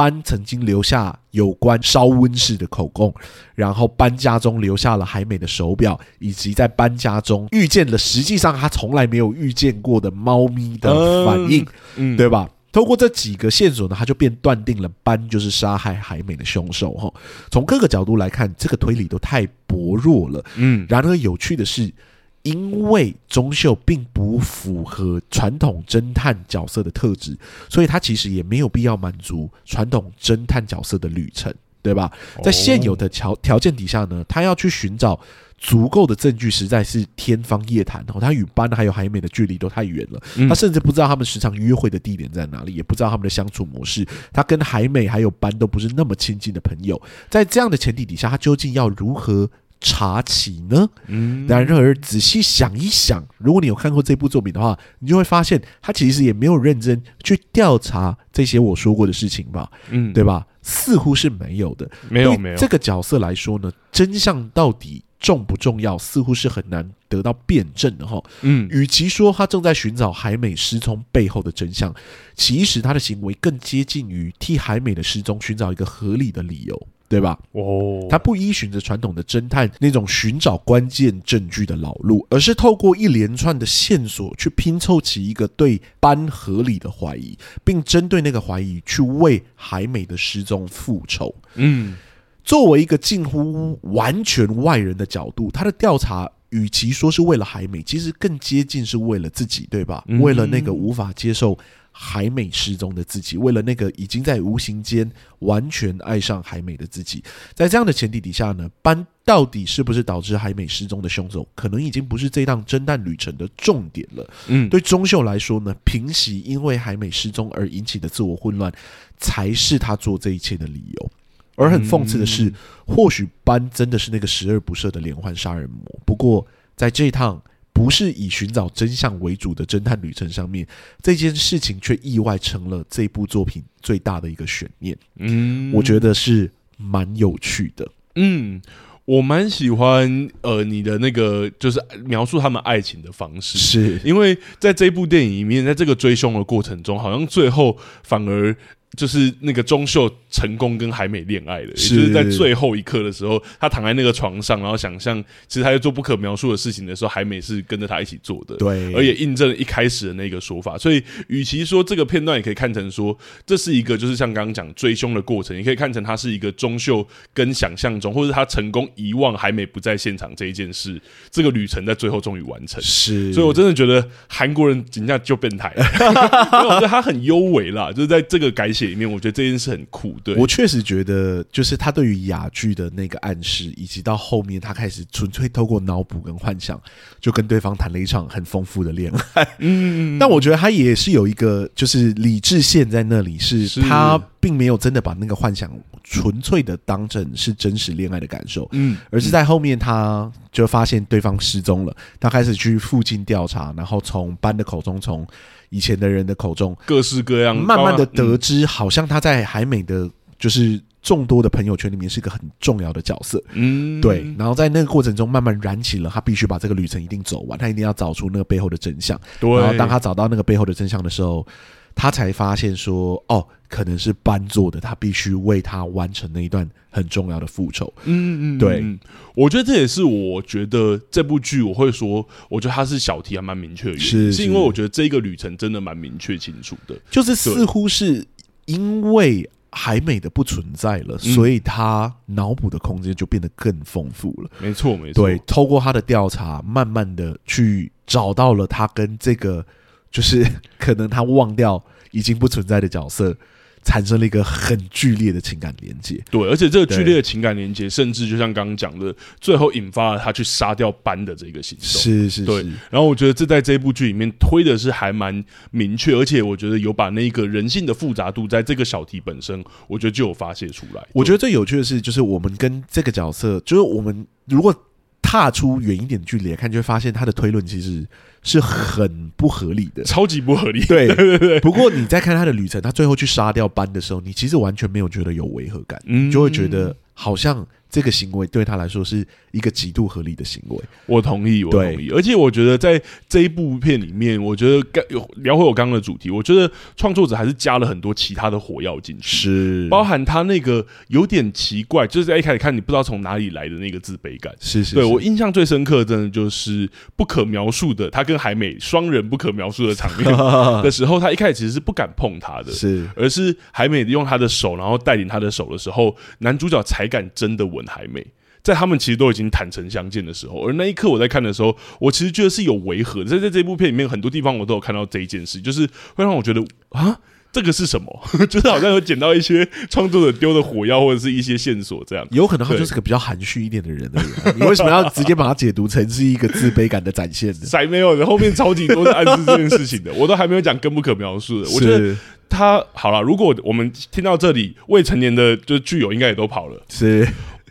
[0.00, 3.14] 班曾经留下有关烧温室的口供，
[3.54, 12.48] 然后班家中留下了海美的手表，以及在班家中遇见了实际上他从来没有遇见过的猫咪的反应，嗯，对吧？
[12.72, 16.94] 透过这几个线索呢，他就便断定了班就是杀害海美的凶手。
[16.94, 17.12] 哈，
[17.50, 20.42] 从各个角度来看，这个推理都太薄弱了。
[20.56, 21.92] 嗯，然而有趣的是。
[22.42, 27.36] 因为钟秀并不符合传统侦探角色的特质，
[27.68, 32.10] 所以他其实也没有必要满足传统侦探角色的旅程，对吧？
[32.42, 35.20] 在现有的条条件底下呢，他要去寻找
[35.58, 38.02] 足够的证据，实在是天方夜谭。
[38.08, 44.06] 哦，他与班还有海美的距离都太远了，他甚至不知道他们时常约会的地点在哪里，也不知道他们的相处模式。
[44.32, 46.98] 他跟海美还有班都不是那么亲近的朋友，
[47.28, 49.50] 在这样的前提底下，他究竟要如何？
[49.80, 50.88] 查起呢？
[51.06, 59.70] 嗯，然而仔细想一想，如果你有看过这部作品的话，你就会发现他其实也没有认真去调查这些我说过的事情吧？
[59.88, 60.46] 嗯，对吧？
[60.62, 61.90] 似乎是没有的。
[62.10, 62.56] 没有没有。
[62.56, 68.22] 这个角色来说呢，真相到底重不重要，似乎是很难得到辩证的哈。
[68.42, 71.94] 嗯，与其说他正在寻找海美失踪背后的真相，
[72.34, 76.88] 其实他的行为更接近于替海美的失踪寻找一个合理的理由。
[77.10, 77.36] 对吧？
[77.50, 91.34] 哦，他不依循着传统的侦探那种寻找关键证据的老路，而是透过一连串的线索去拼凑起一个对班合理的怀疑，并针对那个怀疑去为海美的失踪复仇。
[91.56, 91.96] 嗯，
[92.44, 100.04] 作为一个近乎完全外人的角度，他的调查与其说是为了海美，其实更接近是为了自己，对吧？
[100.20, 101.58] 为了那个无法接受。
[101.92, 107.22] 海美失踪的自己，为了那个已经在无形间完全爱上海美的自己，
[107.54, 114.30] 在这样的前提底下呢，班到底是不是导致海美失踪的凶手，可能已经不是这趟侦探旅程的重点了。
[114.48, 118.72] 嗯，对钟秀来说呢，平息因为海美失踪而引起的自我混乱，
[119.18, 121.10] 才是他做这一切的理由。
[121.56, 122.50] 而很讽刺的是，
[122.86, 126.00] 或许班真的是那个十恶不赦的连环杀人魔。
[126.06, 127.42] 不过，在这一趟。
[127.72, 130.66] 不是以寻找真相为主的侦探旅程上面，
[131.02, 134.96] 这件事情却意外成了这部作品最大的一个悬念。
[135.16, 137.88] 嗯，我觉得是蛮有趣的。
[138.16, 138.60] 嗯，
[139.04, 148.56] 我蛮喜欢呃你的那个就是描述他们爱情的方式，是因为在这部电影里面，在这个追凶的过程中，好像最后反而。
[148.96, 160.76] 就是那个钟秀成功跟海美恋爱了，也就是在最后一刻的时候，他躺在那个床上，然后想象其实他在做不可描述的事情的时候，海美是跟着他一起做的，对，而也印证了一开始的那个说法。
[160.76, 171.00] 所以，与其说这个片段，也可以看成说这是一个就是像刚刚讲追凶的过程，也可以看成它是一个钟秀跟想象中，或者他成功遗忘海美不在现场这一件事，
[171.30, 172.82] 这个旅程在最后终于完成。
[172.82, 178.68] 是，所以我真的觉得韩国人人家就变态， 我觉得他很优美啦，就是在这个改。
[178.86, 180.16] 里面，我觉得这件事很酷。
[180.22, 186.80] 对，我确实觉得，就是他对于哑剧的那个暗示，以及到后面他开始纯粹透过脑补跟幻想，
[187.20, 189.48] 就跟对方谈了一场很丰富的恋爱。
[189.58, 195.70] 嗯， 但我觉得他也是有一个就是理智线在那里，是他并没有真的把那个幻想
[196.04, 198.68] 纯粹的当成是真实恋爱的感受。
[198.72, 205.26] 嗯，而是在后面他就发现对方失踪了，他开始去附近调查，然后从班的口中从。
[205.72, 213.40] 以前的人的口中，各式各样，慢慢的得知，好像他在海美的，就是众多的朋友圈里面是一个很重要的角色。
[213.52, 214.26] 嗯，对。
[214.36, 219.16] 然后在那个过程中，慢慢燃起了他必须把这个旅程一定走完，他一定要找出那个背后的真相。
[219.38, 219.48] 对。
[219.60, 221.46] 然后当他找到那个背后的真相的时候，
[221.94, 227.92] 他才发现说，哦，可能是班做的，他必须为他完成那一段很重要的复仇。
[228.04, 228.98] 嗯嗯，对。
[229.34, 238.26] 我觉得这也是我觉得这部剧我会说，我觉得它是小题还蛮明确的原因，是，是因为我觉得这个旅程真的蛮明确清楚的，就是似乎是
[238.66, 244.50] 因为海美的不存在了，所以他脑补的空间就变得更丰富了。
[244.58, 245.24] 没错，没错。
[245.24, 249.64] 对，透过他的调查，慢慢的去找到了他跟这个，
[250.10, 250.46] 就是
[250.78, 253.36] 可能他忘掉已经不存在的角色。
[253.82, 262.62] 产生了一个很剧烈的情感连接，对，而且这个剧烈的情感连接，甚至就像刚刚讲的，最后引发了他去杀掉班的这个行动，是是，对。
[262.90, 271.02] 然后我觉得这在这部剧里面推的是还蛮明确，而且我觉得有把那个人性的复杂度，在这个小题本身，我觉得就有发泄出来。
[271.14, 274.74] 我觉得最有趣的是，就是我们跟这个角色，就是我们如果
[275.22, 278.06] 踏出远一点的距离来看，就会发现他的推论其实
[278.42, 280.84] 是很不合理的，超级不合理。
[280.86, 281.60] 对 对对。
[281.60, 287.66] 不过你在看他的旅程，他最后去杀掉班的时候，你其实完全没有觉得有违和感，嗯，就会觉得好像。
[287.90, 292.10] 这个行为对他来说是一个极度合理的行为，我同意，我同意。
[292.10, 295.04] 而且我觉得在这一部片里面，我觉得刚
[295.36, 299.88] 聊回我刚刚的主题，我觉得创作者还是加了很多其他的火药进去，是。
[299.88, 304.94] 包含他那个有点奇怪，就是在一开始看你不知道从哪里来的那个自卑感，是是，是。
[304.94, 310.24] 对我印象最深刻，真的就是不可描述的，他跟海美双人不可描述的场面
[310.82, 318.26] 的时候，他一开始其实是不敢碰他的，是，而是海美用他的手，然后带领他的手的时候，男主角才敢真的吻海美。
[318.62, 323.30] 在他们其实都已经坦诚相见的时候，而那一刻我在看的时候，我其实觉得是有违和的。
[323.30, 327.18] 在在这部片里面，很多地方我都有看到这一件事，就是会让我觉得啊，
[327.50, 328.22] 这个是什么？
[328.50, 332.28] 就是好像有捡到一些创作者丢的火药或者是一些线索，这样。
[332.32, 334.54] 有可能他就是个比较含蓄一点的人而已、啊。
[334.54, 337.60] 你为什么要直接把它解读成是一个自卑感的展现呢？
[337.64, 341.70] 才没有的，后面超级多的暗示这件事情的，我都还没有讲更不可描述的。
[341.70, 342.14] 我觉得
[342.50, 346.82] 他好了，如果我们听到这里，未成年的就是剧友应该也都跑了。
[346.90, 347.26] 是。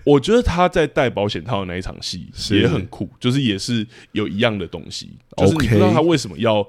[0.10, 6.68] 我觉得他在戴保险套的那一场戏也很酷，就是也是有一样的东西，就是你不知道他为什么要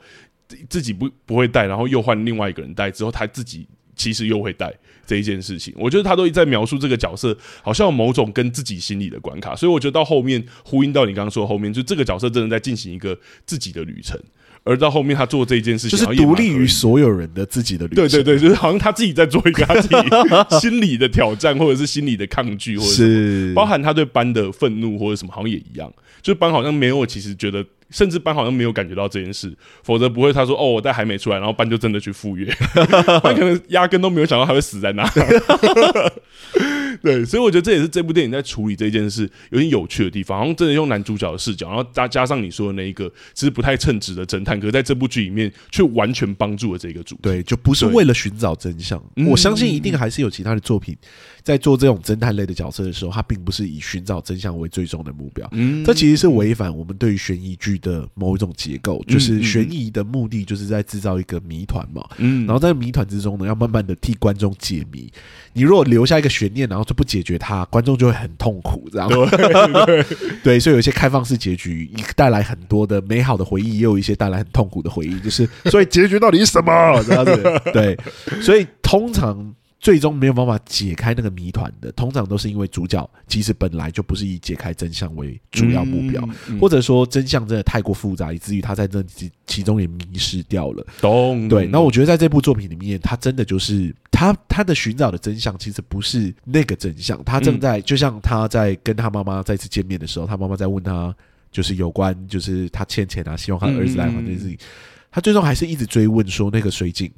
[0.69, 4.75] 自己不不会戴，然后又换另外一个人戴之后，他自己其实又会戴
[5.07, 5.73] 这一件事情。
[5.77, 14.21] 我觉得他都一直在描述这个角色好像有某种跟自己心里的关卡，所以我觉得到后面呼应到你刚刚说的后面，就这个角色真的在进行一个自己的旅程。
[14.63, 18.09] 而到后面，他做这一件事情，就是独立于所有人的自己的旅程。
[18.09, 25.91] 对对对，就是好像他自己在做一个他自己心理的挑战，或者是心理的抗拒，或者是包含他对班的愤怒或者什么，好像也一样。
[26.23, 32.47] 就班好像没有，其实觉得，甚至班好像没有感觉到这件事，否则不会他说哦，我带海美出来，然后班就真的去赴约，
[33.23, 35.09] 班可能压根都没有想到他会死在那。
[37.03, 47.21] 对，所以我觉得这也是这部电影在处理这件事有点有趣的地方，好像真的用男主角的视角，然后加加上你说的那一个其实不太称职的侦探，可是在这部剧里面却完全帮助了这个主题。
[47.23, 49.03] 对，就不是为了寻找真相。
[49.27, 50.95] 我相信一定还是有其他的作品
[51.43, 55.49] 在做这种侦探类的角色的时候，他并不是以寻找真相为最终的目标。
[55.53, 62.05] 嗯，这其实是违反我们对于悬疑剧的某一种结构，就是悬疑的目的就是在制造一个谜团嘛。
[62.19, 65.11] 嗯，然后在谜团之中呢，要慢慢的替观众解谜。
[65.53, 69.09] 你如果留下一个悬念，然后就不解决它，观众就会很痛苦，这样。
[69.87, 70.07] 对，
[70.43, 75.19] 对，所以有一些开放式结局，带来很多的美好的回忆，也有一些带来很痛苦的回忆。
[75.21, 77.03] 就是，所以结局到底是什么？
[77.05, 77.63] 这样子。
[77.73, 77.99] 对，
[78.41, 79.55] 所以通常。
[79.81, 86.23] 最终没有办法解开那个谜团的，通常都是因为主角其实本来就不是以解开真相为主要目标，
[86.61, 90.87] 或者说真相真的太过复杂，以至于他在这其其中也迷失掉了。
[91.01, 91.49] 懂？
[91.49, 91.67] 对。
[91.67, 101.17] 那我觉得在这部作品里面，他真的就是他他的寻找的真相其实不是那个真相，他正在就像他在跟他妈妈再次见面的时候，他妈妈在问他
[101.51, 104.59] 就是有关就是他欠钱啊，希望他的儿子来还这件事情，
[105.11, 107.11] 他最终还是一直追问说那个水井。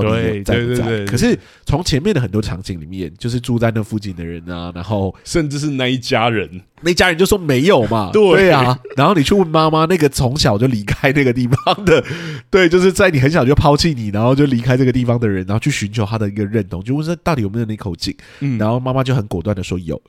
[0.00, 1.04] 到底在不在？
[1.04, 6.48] 可是从前面的很多场景里面，就是住在那附近的人啊，然后甚至是那一家人，
[6.80, 8.78] 那家人就说没有嘛， 对啊。
[8.96, 12.02] 然后你去问妈妈，那个从小就离开那个地方的，
[12.50, 18.16] 对，就是在你很小就抛弃你，然后就离开这个地方的人，然后去寻求他的一个认同，就问说到底有没有那口井？
[18.40, 20.00] 嗯，然后妈妈就很果断的说有。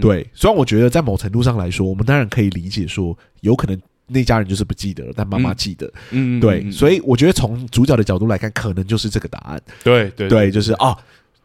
[0.00, 3.80] 对，虽然我觉得在某程度上来说，我们当然可以理解说有可能。
[4.12, 5.86] 那家人就是不记得了，但妈妈记得。
[6.10, 9.62] 嗯，嗯对，所以我觉得从主角的角度来看，可能就是这个答案。
[9.84, 10.96] 对对对，就是哦，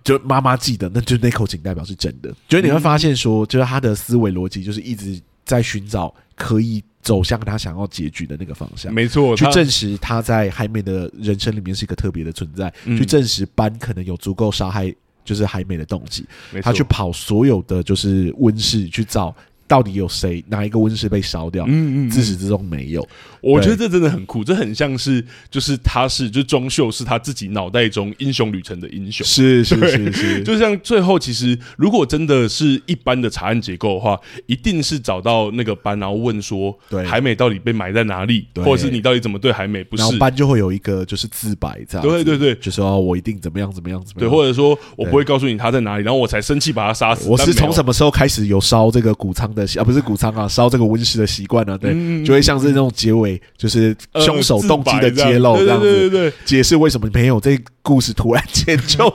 [0.04, 2.34] 就妈妈记得，那就那口井代表是真的。
[2.50, 8.92] 所以你会发现说，就是他的思维逻辑就是一直在寻找可以走向他想要结局的那个方向。
[8.94, 16.26] 没错，去证实他在海美的人生里面是一个特别的存在，去证实班可能有足够杀害就是海美的动机。
[16.62, 19.36] 他去跑所有的就是温室去找。
[19.68, 21.66] 到底有谁哪一个温室被烧掉？
[21.68, 23.08] 嗯嗯，自始至终没有。
[23.42, 30.44] 我觉得这真的很酷，这很像是就是他是就钟秀是他自己脑袋中英雄旅程的英雄，是是是是。
[30.44, 39.84] 就像最后其实如果真的是一般的查案结构的话，一定是找到那个班，然后问说，对海美到底被埋在哪里，或者是你到底怎么对海美？
[39.84, 47.30] 不是，然后班就会有一个就是自白这样，对对对，就说我一定怎么样怎么样怎么样，对，或者说我不会告诉你他在哪里，然后我才生气把他杀死。
[47.30, 49.84] 我是从什么时候开始有烧这个谷仓的啊？
[49.84, 51.78] 不是谷仓啊，烧这个温室的习惯呢？
[51.78, 51.94] 对，
[52.26, 59.12] 就会像是那种结尾，就是凶手动机的揭露这样子，对对对，解释为什么没有这故事突然间就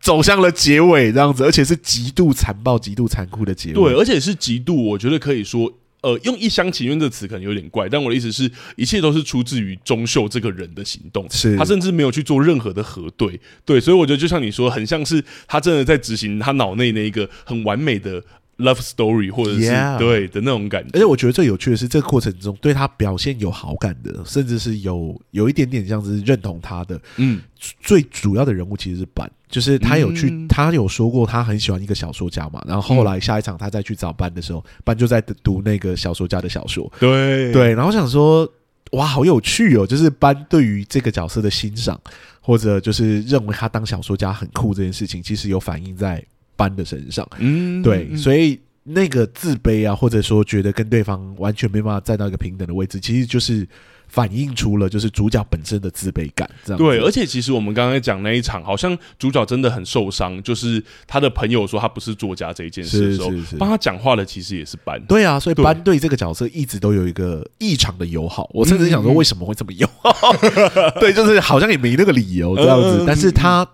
[0.00, 3.74] 走向了结尾这样子，而且是极度残暴、极度残酷的结尾。
[3.74, 18.22] 对，而且是极度，我觉得可以说，呃，用一厢情愿这个词可能有点怪，但我的意思是一切都是出自于钟秀这个人的行动，是他甚至没有去做任何的核对，对，所以我觉得就像你说，很像是他真的在执行他脑内那一个很完美的。
[18.58, 20.90] Love story，或者是对的那种感觉。
[20.94, 27.40] 而且我觉得最有趣的是，这个过程中对他表现有好感的，甚至是有有一点点像是认同他的，嗯，
[27.80, 30.48] 最主要的人物其实是班，就是他有去，嗯。
[30.48, 37.52] 他有说过他很喜欢一个小说家嘛，然后后来下一场他再去找班的时候，班就在读那个小说家的小说，对。
[37.52, 38.48] 对，然后我想说，
[38.92, 42.00] 哇，好有趣哦，就是班对于这个角色的欣赏，
[42.40, 46.24] 或者就是认为他当小说家很酷这件事情，其实有反映在
[46.56, 53.66] 班的身上，嗯，对，嗯所以那个自卑啊，或者说觉得跟对方完全没办法站到一个平等的位置，其实就是
[54.06, 65.02] 反映出了就是主角本身的自卑感，这样对，而且其实我们刚刚讲那一场，好像主角真的很受伤，就是他的朋友说他不是作家这一件事的时候帮他讲话的其实也是班。
[65.08, 68.50] 对啊，所以班对这个角色一直都有一个异常的友好。
[68.52, 70.30] 我甚至想说，为什么会这么友好？
[71.00, 72.98] 对，就是好像也没那个理由这样子。
[73.00, 73.66] 嗯但是他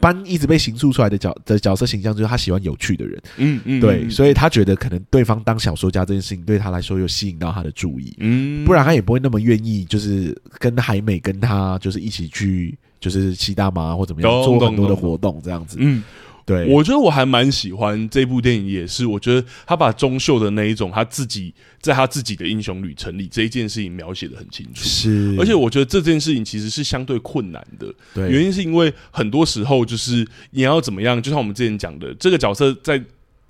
[0.00, 3.22] 班一直被形塑出来的角的角色形象，就是他喜欢有趣的人。
[3.36, 15.76] 嗯嗯，对，嗯所以他觉得可能对方当小说家这件事情对他来说有吸引到他的注意，嗯，不然他也不会那么愿意，就是跟海美跟他就是一起去就是吸大麻或怎么样做很多的活动这样子。
[15.80, 16.02] 嗯。
[16.48, 28.30] 对，我觉得我还蛮喜欢这部电影，也是我觉得他把钟秀的那一种他自己在他自己的英雄旅程里这一件事情描写的很清楚，是，而且我觉得这件事情其实是相对困难的，对。
[28.30, 32.98] 原因是因为很多时候就是你要怎么样，就像我们之前讲的，这个角色在。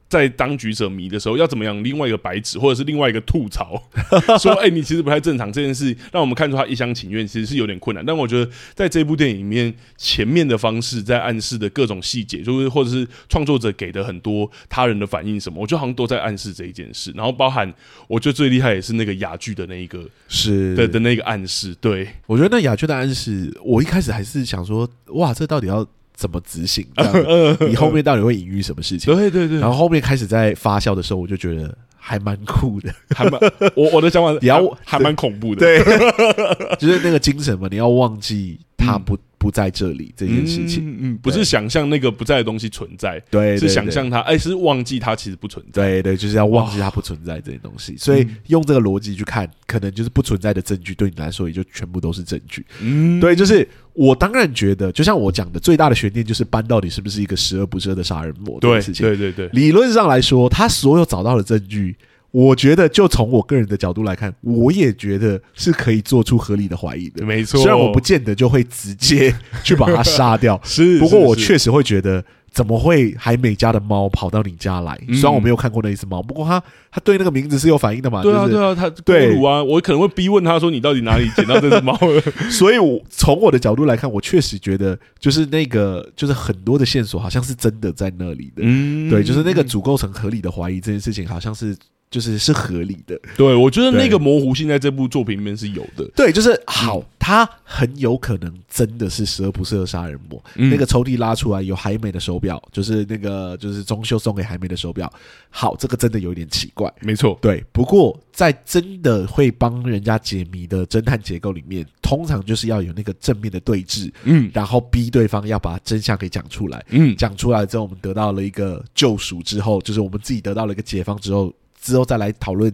[0.09, 1.85] 在当局者迷的时候，要怎么样？
[1.85, 3.83] 另外一个白纸，或者是另外一个吐槽，
[4.41, 8.05] 说：“哎、欸，你其实不太正常。”这件事让我们看出他一厢情愿，其实是有点困难。
[8.05, 17.13] 但我觉得在这部电影里面，前面的方式在暗示的各种细节，就是或者是创作者给的很多他人的反应什么，我觉得好像都在暗示这一件事。
[17.15, 17.73] 然后包含
[18.07, 21.75] 我觉得最厉害也是那个哑剧的那一个是的的那个暗示。
[21.81, 25.87] 对，我觉得那哑剧的暗示，我一开始还是想说，哇，这到底要
[26.19, 26.85] 怎么执行？
[26.97, 29.14] 这样 你后面到底会隐喻什么事情？
[29.14, 29.61] 对对对。
[29.61, 33.41] 然后后面开始在发酵的时候，我就觉得还蛮酷的，还蛮
[33.77, 35.61] 我我的想法 你要还蛮恐怖的。
[35.61, 35.79] 对，
[36.77, 39.16] 就是那个精神嘛，你要忘记他不。
[39.39, 47.97] 不在这里这件事情，嗯，嗯，不是想象那个不在的东西存在，对，是想象它，哎，是忘记它其实不存在，对对，就是要忘记它不存在这些东西。
[47.97, 52.66] 所以用这个逻辑去看，可能就是不存在的证据，对你来说也就全部都是证据。
[52.80, 59.07] 嗯，对，就是我当然觉得，就像我讲的，最大的悬念就是班到底是不是一个十恶不赦的杀人魔这件事情。
[59.07, 61.97] 对对对，理论上来说，他所有找到的证据。
[62.31, 67.24] 我觉得，就从我个人的角度来看，我也觉得是可以做出合理的怀疑的。
[67.24, 74.99] 没错，虽然我不见得就会直接去把它杀掉， 是，不过我确实会觉得，怎么会海美家的猫跑到你家来？
[75.09, 78.22] 嗯、虽然我没有看过那一只猫，不过它它对那个名字是有反应的嘛？
[78.22, 81.99] 对啊，就是、对啊，它对啊，我可能会逼问他说：“你到底哪里捡到这只猫？”
[82.51, 88.62] 所以我从我的角度来看，我确实觉得，就是那个，就是很多的线索好像是真的在那里的。
[88.62, 91.74] 嗯，对，就是那个足构成合理的怀疑这件事情，好像是。
[92.11, 96.09] 就是是合理的，对，我觉得那个模糊性在这部作品里面是有的。
[96.17, 100.43] 对，就是好，他很有可能真的是十恶不赦的杀人魔。
[100.55, 105.13] 嗯、那个抽屉拉出来有海美的手表，就是那个就是钟秀送给海美的手表。
[105.51, 107.39] 好，这个真的有点奇怪，没错。
[107.43, 121.53] 对，不过在真的会帮人家解谜的侦探结构里面，通常就是要有那个正面的对峙，嗯，然后逼对方要把真相给讲出来，嗯，讲出来之后，我们得到了一个救赎之后，就是我们自己得到了一个解放之后。
[121.89, 122.72] 之后再来讨论，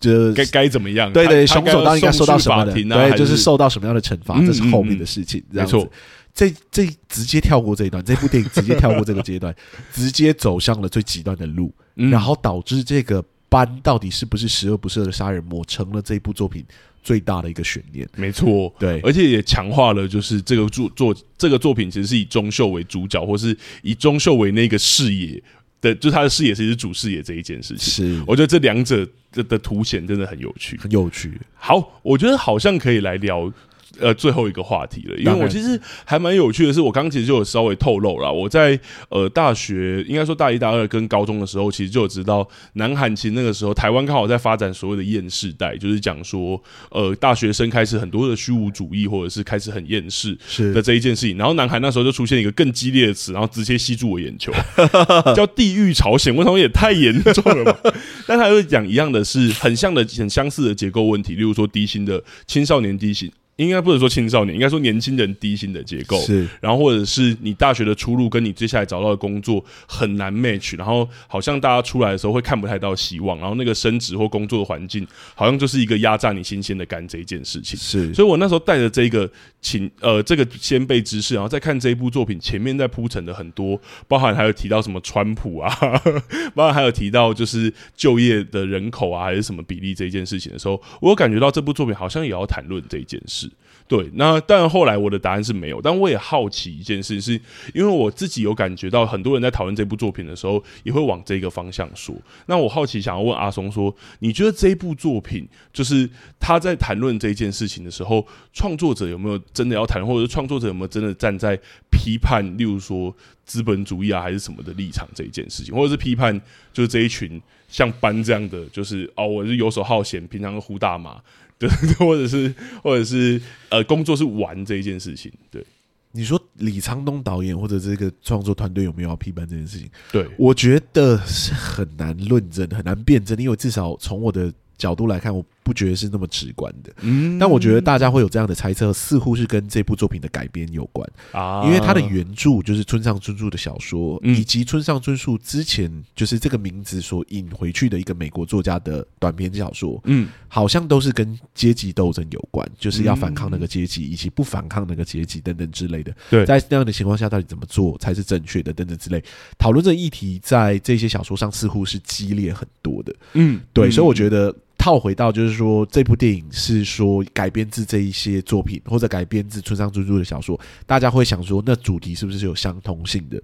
[0.00, 1.12] 这该该怎么样？
[1.12, 2.72] 对对，凶手当应该受到什么的？
[2.72, 4.40] 啊、对，就是受到什么样的惩罚？
[4.40, 5.42] 这是后面的事情。
[5.50, 5.86] 没错，
[6.34, 9.54] 这这直接跳过这一段，这部电影直接跳过这个阶段，
[9.92, 16.64] 直接走向了最极端的路，然后导致这个班到底是不是十恶不赦的杀人魔，成了这部作品
[17.02, 18.08] 最大的一个悬念。
[18.16, 25.40] 没错，对，而且也强化了，就是这个作作这个作品其实是以钟秀为主角，或是以钟秀为那个视野。
[25.80, 31.32] 的，就是他的视野其实是主视野这一件事情，是我觉得这两者的的凸显真的很有趣，很有趣。
[31.54, 33.52] 好，我觉得好像可以来聊。
[34.00, 38.78] 呃，最后一个话题了，因为我其实还蛮有趣的是，我刚刚其实就有稍微透露了，我在
[39.08, 50.36] 呃大学，应该说大一、大二跟高中的时候，其实就有知道，南韩其实那个时候台湾刚好在发展所谓的厌世代，就是讲说，呃，大学生开始很多的虚无主义，或者是开始很厌世
[50.72, 51.36] 的这一件事情。
[51.36, 54.52] 然后南韩那时候就出现一个更激烈的词，然后直接吸住我眼球，
[55.34, 56.34] 叫“地狱朝鲜”。
[56.36, 57.92] 我想也太严重了吧？
[58.26, 63.30] 但他又讲一样的是很像的、很相似的结构问题，例如说低薪的青少年低薪。
[63.56, 66.20] 应该不能说青少年，应该说年轻人低薪的结构。
[66.20, 77.78] 是，然后或者是你大学的出路跟你接下来找到的工作很难 match，然后好像大家出来的时候会看不太到希望，然后那个升职或工作的环境好像就是一个压榨你新鲜的肝这一件事情。
[77.78, 79.30] 是，所以我那时候带着这个
[79.62, 85.74] 请呃这个先辈知识，然后再看这一部作品前面在铺陈的很多，包含还有提到什么川普啊，
[86.54, 93.45] 包含还有提到就是就业的人口啊还是什么比例这一件事情的时候，我有感觉到这部作品好像也要谈论这一件事。
[93.88, 97.40] 对，那但后来我的答案是没有，但我也好奇一件事，是
[97.72, 102.12] 因为我自己有感觉到很多人在讨论这部作品的时候，也会往这个方向说。
[102.46, 106.08] 那我好奇想要问阿松说，你觉得这部作品就是
[106.40, 111.56] 他在谈论这件事情的时候，创作者有没有真的要谈，或者是创作者有没有真的站在
[111.88, 113.14] 批判，例如说
[113.44, 116.36] 资本主义啊，还是什么的立场这一件事情，或者是批判
[116.72, 121.22] 就是这一群像班这样的，就是哦，我是游手好闲，平常呼大麻。
[121.58, 123.40] 对，或者是，或者是，
[123.70, 125.32] 呃，工作是玩这一件事情。
[125.50, 125.64] 对，
[126.12, 129.90] 你说李沧东导演或者这个创作团队有没有要批判这件事情？
[130.12, 135.44] 对，我觉得是很难论证、很难辩证，因为至少从我的角度来看，我。
[135.66, 156.14] 不觉得是那么直观的，嗯，但我觉得大家会有这样的猜测，似乎是跟这部作品的改编有关啊，因为它的原著就是村上春树的小说，以及村上春树之前就是这个名字所引回去的一个美国作家的短篇小说，嗯，好像都是跟阶级斗争有关，就是要反抗那个阶级，以及不反抗那个阶级等等之类的。
[156.30, 158.72] 对，在那样的情况下，到底怎么做才是正确的？
[158.72, 159.20] 等等之类，
[159.58, 163.12] 讨论这议题在这些小说上似乎是激烈很多的。
[163.32, 164.54] 嗯，对，所以我觉得。
[164.78, 173.42] 套回到就是说，这部电影是说改编自这一些作品，或者改编自村上春树的小说，大家会想说，那主题是不是有相同性的？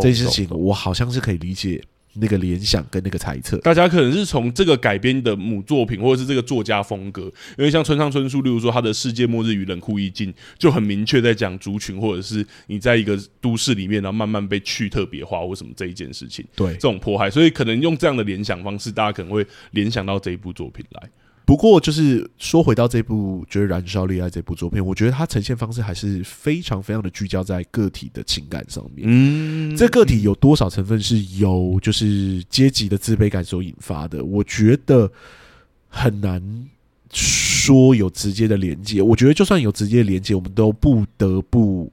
[0.00, 1.82] 这件事情我好像是可以理解。
[2.16, 7.22] 那个联想跟那个猜测，大家可能是从这个改编的母作品，或者是这个作家风格，
[7.58, 21.08] 因为像村上春树，例如说他的《世界末日与冷酷意境》，就很明确在讲族群，或者是你在一个都市里面，然后慢慢被去特别化或什么这一件事情，对这种迫害，所以可能用这样的联想方式，大家可能会联想到这一部作品来。
[21.46, 29.06] 不过，就是说回到这部，觉得《燃烧烈爱》这部作品，我觉得它呈现方式还是非常非常的聚焦在个体的情感上面。
[29.06, 34.24] 嗯，这个体有多少成分是由就是阶级的自卑感所引发的？
[34.24, 35.10] 我觉得
[35.88, 36.42] 很难
[37.12, 39.02] 说有直接的连接。
[39.02, 41.92] 我觉得就算有直接的连接，我们都不得不。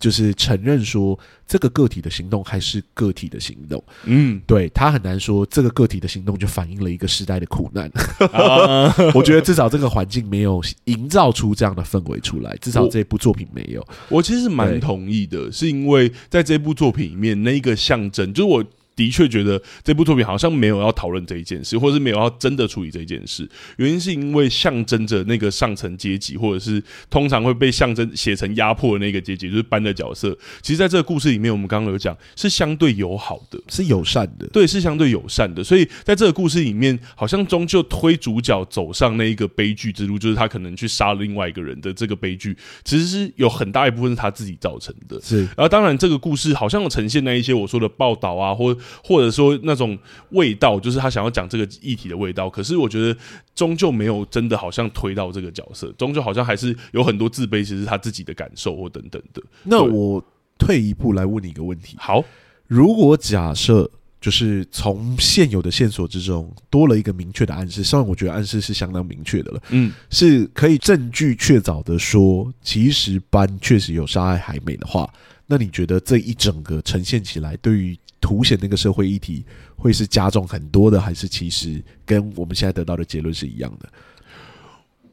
[0.00, 3.84] 就是承认说，这个个体的行动还是个体的行动。
[4.04, 7.88] 嗯，对，他很难说这个个体的行动就反映了一个时代的苦难。
[8.32, 13.80] 啊、 我觉得至少这个环境没有营造出这样的氛围出来，至少这部作品没有。
[14.08, 18.64] 我，我其实蛮同意的，是因为在这部作品里面，那一个象征就是我。
[18.96, 23.48] 的确觉得这部作品好像没有要讨论这一件事，或者是没有要真的处理这一件事。
[23.76, 30.36] 原因是因为象征着那个上层阶级，或者是通常会被象征写成压迫的那个阶级，就是班的角色。
[30.60, 35.64] 其实，在这个故事里面，我们刚刚有讲是相对友好的，是友善的，对，是相对友善的。
[35.64, 45.20] 所以，在这个故事里面，好像终究推主角走上那一个悲剧之路，就是他可能去杀了另外一个人的这个悲剧，其实是有很大一部分是他自己造成的。
[45.22, 49.98] 是，然后当然，这个故事好像有呈现那一些我说的报道啊，或或者说那种
[50.30, 52.48] 味道，就是他想要讲这个议题的味道。
[52.48, 53.18] 可是我觉得
[53.54, 59.42] 终究没有真的好像推到这个角色，终究好像还是有很多自卑，其实是他自己的感受或等等的。
[59.64, 60.22] 那我
[60.58, 62.24] 退一步来问你一个问题：好，
[62.66, 75.10] 如果假设就是从现有的线索之中多了一个明确的暗示，虽然我觉得暗示是相当明确的了，嗯，是可以证据确凿的说，其实班确实有杀害海美的话，
[75.46, 77.98] 那你觉得这一整个呈现起来对于？
[78.20, 79.44] 凸显那个社会议题
[79.76, 83.88] 会是加重很多的，还是其实跟我们现在得到的结论是一样的？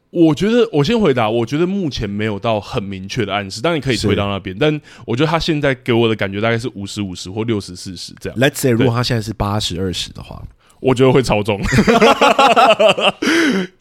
[0.09, 8.39] 我觉得我先回答，我觉得目前没有到很明确的暗示，当然可以推到那边，但我觉得他现在给我的感觉大概是五十五十或六十四十这样。
[8.39, 10.41] Let's say 如果他现在是八十二十的话。
[10.79, 11.59] 我觉得会超重。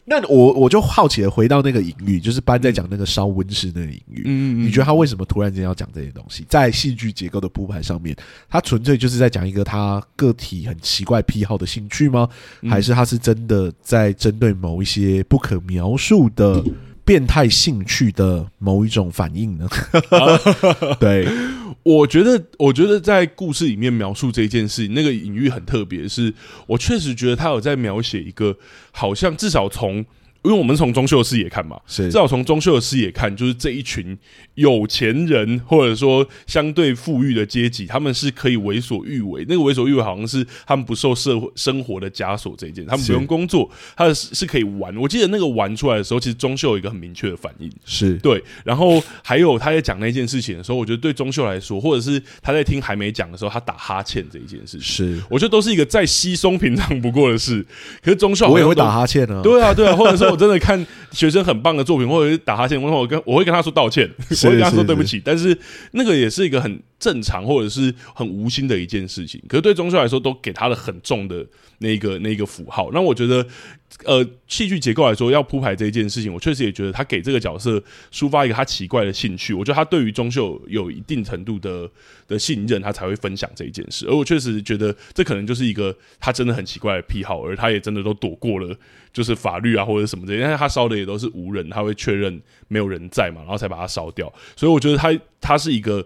[0.09, 4.23] 那我我就好奇的回到那个隐喻，就是班在讲那个烧温室那个隐喻。
[4.25, 6.45] 嗯，你觉得他为什么突然间要讲这些东西？
[6.47, 8.15] 在戏剧结构的铺排上面，
[8.49, 12.29] 他纯粹就是在讲一个他个体很奇怪癖好的兴趣吗？
[12.69, 16.63] 还是他是真的在针对某一些不可描述的
[17.07, 19.65] 变态兴趣的某一种反应呢？
[20.99, 21.25] 对。
[21.83, 26.05] 我觉得，我觉得在故事里面描述这件事，那个隐喻很特别。
[26.05, 26.33] 是
[26.67, 28.57] 我确实觉得他有在描写一个，
[28.91, 30.05] 好像至少从
[30.43, 34.17] 因为我们从中秀的视野看嘛，是至少从中秀的视野看，就是这一群
[34.55, 39.45] 有钱人或者说相对富裕的阶级，他们是可以为所欲为。
[39.49, 44.95] 那个为所欲为，好像是他们不受社会生活的枷锁这一件，他们不用工作，他是是可以玩。
[44.97, 48.43] 我记得那个玩出来的时候，其实中秀有一个很明确的反应，是对。
[48.63, 57.65] 然后还有他在讲那件事情的时候，我觉得对中秀来说，或者是他在听还没讲的时候，他打哈欠这一件事情，是我觉得都是一个再稀松平常不过的事。
[58.01, 60.85] 可是中秀我也会打哈欠呢、啊，对啊，对啊，或者说我真的看。
[61.13, 64.07] 学生很棒的作品，或者是打哈欠，我跟我会跟他说道歉，
[64.43, 65.19] 我会跟他说对不起。
[65.23, 65.57] 但是
[65.91, 69.41] 那个也是一个很正常或者是很无心的一件事情。
[69.47, 71.45] 可是对钟秀来说，都给他了很重的
[71.79, 72.89] 那个那个符号。
[72.91, 73.45] 那我觉得，
[74.05, 77.81] 呃，戏剧结构来说，要铺排这一件事情，我确实也觉得他给这个角色
[78.11, 79.53] 抒发一个他奇怪的兴趣。
[79.53, 81.89] 我觉得他对于钟秀有一定程度的
[82.27, 84.05] 的信任，他才会分享这一件事。
[84.07, 88.75] 而我确实觉得，这可能就是一个他真的很奇怪的癖好，而他也真的都躲过了。
[89.13, 94.31] 就是法律啊，或者什么的，因为他烧的也都是无人，他会确认没有人在嘛，然后才把它烧掉。
[94.55, 96.05] 所以我觉得他他是一个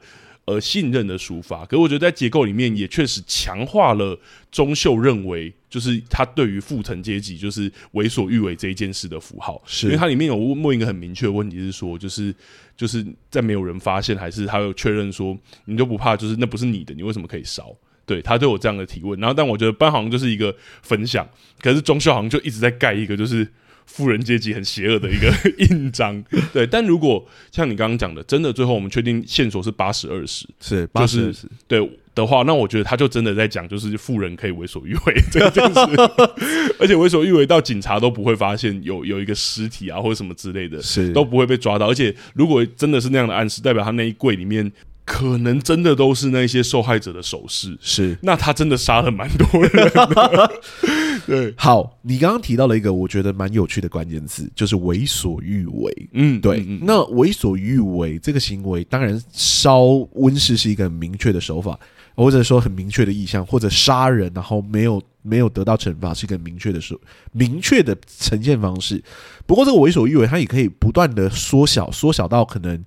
[0.51, 1.65] 呃信任的抒发。
[1.65, 4.19] 可是我觉得在结构里面也确实强化了
[4.51, 9.61] 钟秀认为，就是他对于父层阶级就是为所欲为这一件事的符号。
[9.65, 12.33] 是因为它里面有问一个很明确的问题，是说就是
[12.75, 17.75] 就是在没有人发现，还是他有确认说你就不怕，就是那不是你的，你为什么可以烧？
[18.05, 21.25] 对，他对我这样的提问，然后但我觉得班好像就是一个分享，
[21.59, 23.47] 可是钟秀好像就一直在盖一个就是
[23.91, 26.23] 富人阶级很邪恶的一个 印章。
[26.53, 31.79] 对，但如果像你刚刚讲的，真的最后我们确定线索是八十二十，是八十二十，对
[32.15, 35.79] 的话，那我觉得他就真的在讲，就是富人可以为所欲为这件事，
[36.79, 41.89] 而且为所欲为到警察都不会发现有有一个尸体啊或者什么之类的，是都不会被抓到。
[41.89, 44.71] 而且如果真的是那样的暗示，代表他那一柜里面。
[45.03, 50.51] 可能真的都是那些受害者的手势，是那他真的杀了蛮多人的。
[51.27, 56.09] 对，好，你刚刚提到了一个我觉得蛮有趣的关键词，就是为所欲为。
[56.13, 56.63] 嗯，对。
[56.67, 59.81] 嗯、那为所欲为这个行为，当然烧
[60.13, 61.77] 温室是一个很明确的手法，
[62.15, 66.99] 或者说很明确的意向，或者杀人然后没有没有得到惩罚是一个明确的手
[67.33, 69.03] 明确的呈现方式。
[69.45, 72.83] 不过这个为所欲为，它也可以不断的缩小，缩小到可能。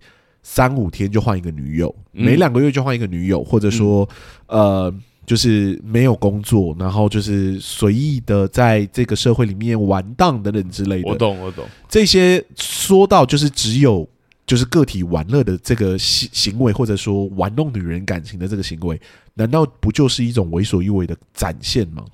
[0.46, 4.06] 三五天就换一个女友，每两个月就换一个女友，或者说，
[4.46, 11.08] 呃，就是没有工作，然后就是随意的在这个社会里面玩荡等等之类的。
[11.08, 11.64] 我懂，我懂。
[11.88, 14.06] 这些说到就是只有
[14.46, 19.00] 就是个体玩乐的这个行行为，或者说玩弄女人感情的这个行为，
[19.32, 22.04] 难道不就是一种为所欲为的展现吗？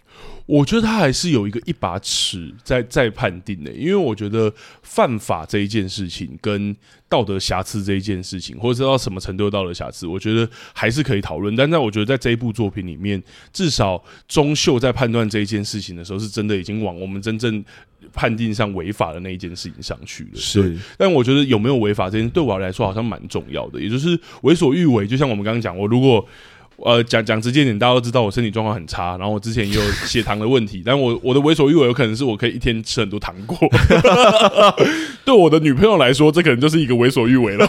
[0.47, 4.53] 我觉得他还是有一个一把尺在在判定的，因为我觉得
[4.83, 6.75] 犯法这一件事情跟
[7.09, 11.55] 道德瑕疵这一件事情，或者到什么程度的道德瑕疵，我觉得还是可以讨论。
[11.55, 17.65] 但在我觉得在这一部作品里面，至少钟秀在判断这一件事情的时候，是真的已经往我们真正
[18.13, 20.31] 判定上违法的那一件事情上去了。
[20.35, 25.07] 是，但我觉得有没有违法这件事对我来说好像蛮重要的，也就是为所欲为。
[25.07, 26.27] 就像我们刚刚讲，我如果。
[26.85, 33.59] 呃，讲讲直接点，大家都知道我身体状况很差，然后我之前也有血糖的问题，但我我的为所欲为有可能是我可以一天吃很多糖果，
[35.25, 37.69] 对我的女朋友来说，这可能就是一个为所欲为了。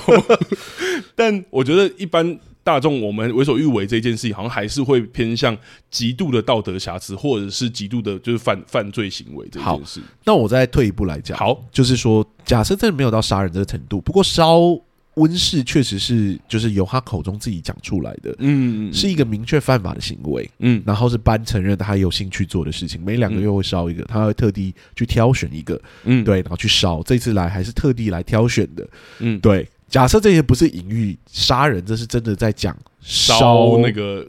[1.15, 5.57] 但我觉得一般大众，我们为所欲为这件事情，好像还是会偏向
[5.89, 9.99] 极度的道德瑕疵，或者是极度的就是犯犯罪行为这件事。
[10.23, 14.79] 那我再退一步来讲，好，就是说，假设真的没有到杀人这个程度，不过烧。
[15.21, 28.87] 温室确实是，就是由他口中自己讲出来的，嗯，是一个明确犯法的行为，嗯，然后是班承认他有兴趣做的事情，每两个月会烧一个，他会特地去挑选一个，嗯，对，然后去烧，这次来还是特地来挑选的，
[29.19, 29.67] 嗯，对。
[29.87, 34.25] 假设这些不是隐喻杀人，这是真的在讲烧那个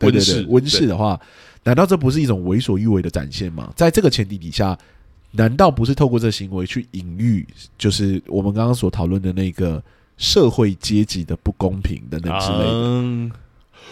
[0.00, 1.18] 温室温室的话，
[1.62, 3.72] 难道这不是一种为所欲为的展现吗？
[3.76, 4.76] 在这个前提底下，
[5.30, 7.46] 难道不是透过这个行为去隐喻，
[7.78, 9.80] 就是我们刚刚所讨论的那个？
[10.16, 13.43] 社会阶级的不公平等等之类的。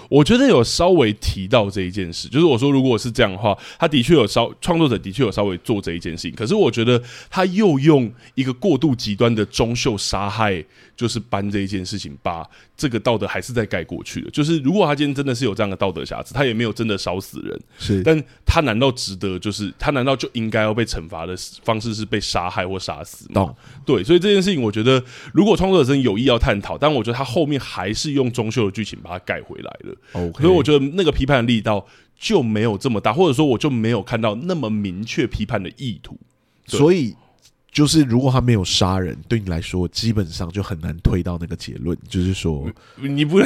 [0.08, 10.64] 我觉得有稍微提到这一件事，就是我说如果是这样的话，他的确有稍创作者的确有稍微做这一件事情，可是我觉得他又用一个过度极端的中秀杀害。
[10.94, 14.30] 就是搬这一件事情，把这个道德还是在盖过去的。
[14.30, 19.36] 就是如果他今天真的是有这样的道德瑕疵，他也没有真的烧死人，是，但他难道值得？
[19.38, 23.40] 就是他难道就应该要被惩罚的方式是被杀害或杀死吗？
[23.40, 25.02] 哦，对，所以这件事情，我觉得
[25.32, 29.96] 如果创作者真有意要探讨，但我觉得他后面还是用中秀的剧情把它盖回来了。
[30.12, 31.86] OK，所以我觉得那个批判的力道
[32.18, 36.18] 就没有这么大，或者说我就没有看到那么明确批判的意图。
[36.66, 37.14] 所以。
[37.72, 41.96] 就是如果他没有杀人，对你来说基本上就很难推到那个结论。
[42.06, 42.70] 就是说，
[43.00, 43.38] 你不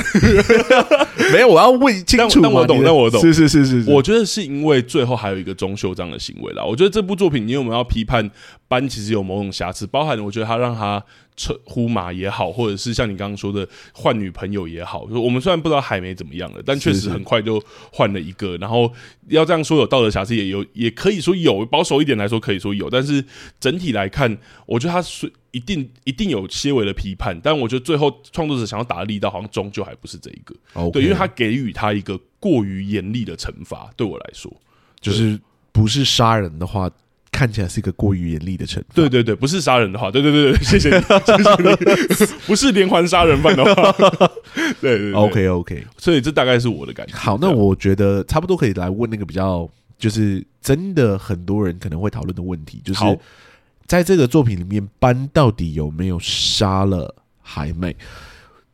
[1.30, 2.40] 没有，我要问清楚。
[2.42, 3.20] 但我懂，但我懂。
[3.20, 6.64] 是是是是，是，我觉得是因为最后还有一个钟秀这样的行为啦。
[6.64, 8.28] 我觉得这部作品，你有没有要批判
[8.66, 8.88] 班？
[8.88, 11.00] 其实有某种瑕疵，包含我觉得他让他。
[11.36, 17.62] 车呼马也好，或者是像你刚刚说的换女朋友也好，我们虽然不知道海梅怎么样了，但确实很快就
[17.92, 18.46] 换了一个。
[18.46, 18.92] 是是然后
[19.28, 22.88] 要这样说有道德瑕疵，也有也可以说有，保守一点来说可以说有。
[22.88, 23.24] 但是
[23.60, 27.38] 整体来看，我觉得他是一定一定有些微的批判。
[27.42, 30.54] 但我觉得最后创作者想要打的力道，好像终究还不是这一个。
[30.74, 30.90] Okay.
[30.92, 34.50] 对，因为他给予他一个过于严厉的惩罚，对我来说，
[35.00, 35.38] 就是
[35.72, 36.90] 不是杀人的话。
[37.36, 38.84] 看起来是一个过于严厉的惩罚。
[38.94, 43.92] 对对对，不是杀人的话，对对对对， 谢谢你，谢谢你， 不是连环杀人犯的话，
[44.80, 47.14] 对 对，对，OK OK，所以这大概是我的感觉。
[47.14, 49.68] 好，那我觉得差不多可以来问那个比较，
[49.98, 53.18] 就是真的很多人可能会讨论的问题，就是
[53.86, 57.94] 在这个作品里面，班到底有没有杀了海美？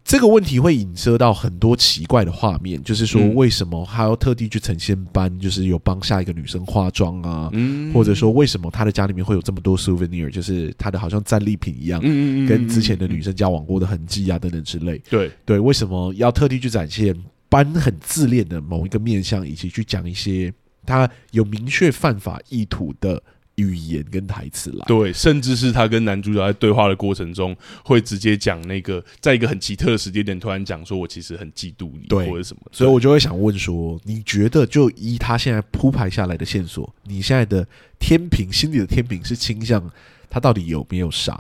[0.05, 7.50] 这个问题会引申到很多奇怪的画面，就是说，为什么他要特地去呈现班，就是有帮下一个女生化妆啊，
[7.94, 14.98] 或者说，为什么他的家里面会有这么多 souvenir，就是他的好像战利品一样，跟之前的女生交往过的痕迹啊等等之类。
[15.09, 17.16] 对对，为什么要特地去展现
[17.48, 20.53] 班很自恋的某一个面相，以及去讲一些
[20.84, 23.22] 他有明确犯法意图的？
[23.62, 37.66] 语言跟台词来，对，甚至是他跟男主角在对话的过程中，会直接讲那个，在一个很奇特的时间点，突然讲说：“我其实很嫉妒你，对，或者什么。”所以我就会想问说：“你觉得，就依他现在铺排下来的线索，你现在的
[38.00, 39.88] 天平，心里的天平是倾向
[40.28, 41.32] 他到底有没有杀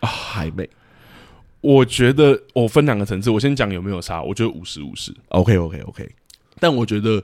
[0.00, 0.08] 啊？
[0.08, 0.68] 还没？
[1.60, 6.08] 我觉得我分两个层次，我先讲有没有杀，我觉得五十五十，OK，OK，OK，
[6.58, 7.22] 但我觉得。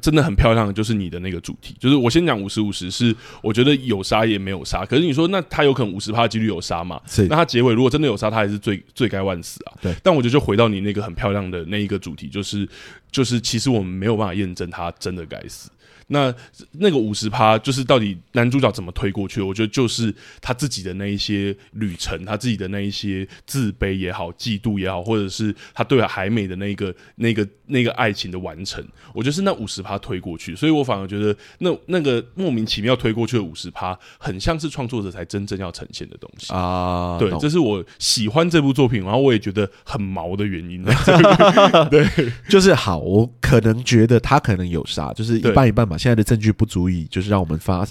[0.00, 4.86] 真的很漂亮的就是你的那个主题，就是我先讲五十五十，是我觉得有杀也没有杀。
[4.86, 7.00] 可是你说那他有可能五十趴几率有杀嘛？
[7.06, 7.26] 是。
[7.28, 9.74] 那他结尾如果真的有杀，他还是罪罪该万死啊。
[9.82, 9.94] 对。
[10.02, 12.66] 但我觉得就回到你那个很漂亮的那一个主题，就是
[13.10, 15.70] 就是其实我们没有办法验证他真的该死。
[16.12, 16.32] 那
[16.72, 19.40] 那个五十趴就是到底男主角怎么推过去？
[19.40, 28.84] 我觉得就是他自己的那一些旅程，他自己的那一些自卑也好、嫉妒也好，或者是他对海美的那个、那个、那个爱情的完成，
[29.14, 30.54] 我觉得是那五十趴推过去。
[30.54, 37.16] 所以我反而觉得那那个莫名其妙推过去的五十趴，很像是创作者才真正要呈现的东西啊。
[37.18, 40.82] 对，这是我喜欢这部作品，然后我也觉得很毛的原因。
[41.90, 42.06] 对，
[42.50, 45.96] 就是好，我可能觉得他可能有啥，就是一半一半吧。
[46.02, 47.86] 现在的证据不足以，就是让我们发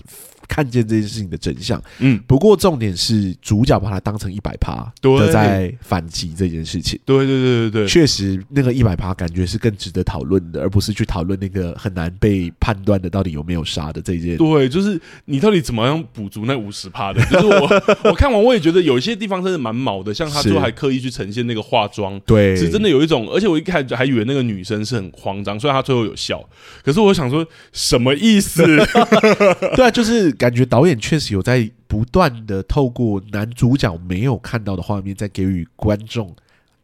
[0.47, 1.81] 看见这件事情的真相。
[1.99, 6.99] 嗯，不过重点是主角把它当成一百趴，都在反击这件事情。
[7.05, 14.37] 对对对对对，确实那个一百趴感觉是更值得讨论的，而不是去讨论那个很难被判断的到底有没有杀的这件。
[14.37, 17.23] 对，就是你到底怎么样补足那五十趴的？
[17.31, 23.29] 就是我我看完我也觉得有一些地方真的蛮毛的，像他最后还刻意去呈现那个化妆，对，是真的有一种。
[23.29, 26.43] 而且我一开始还以为那个女生是很慌张，虽然她最后有笑，
[26.83, 28.63] 可是我想说什么意思？
[29.75, 36.35] 对啊，就是感觉导演确实有在不断的透过男主角没有看到的画面，在给予观众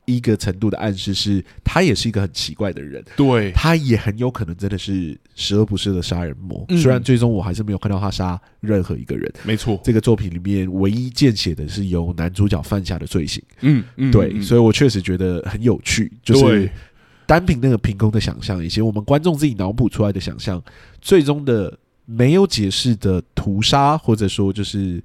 [0.06, 3.04] 一个程度的暗示，是他也是一个很奇怪的人。
[3.16, 6.66] 对，他也很有可能真的是十恶不赦的杀人魔。
[6.70, 9.32] 嗯、虽然最终我还是没有看到他杀任何一个人。
[9.44, 13.44] 没错，这个作品里面唯一见血的是由男主角犯下的罪行。
[13.62, 16.70] 嗯嗯，对，嗯、所以我确实觉得很有趣，就是。
[17.26, 20.64] 单凭那个凭空的想象，以及我们观众自己脑补出来的想象，
[21.02, 21.78] 最终的
[22.08, 25.04] 没有解释的屠杀，或者说就是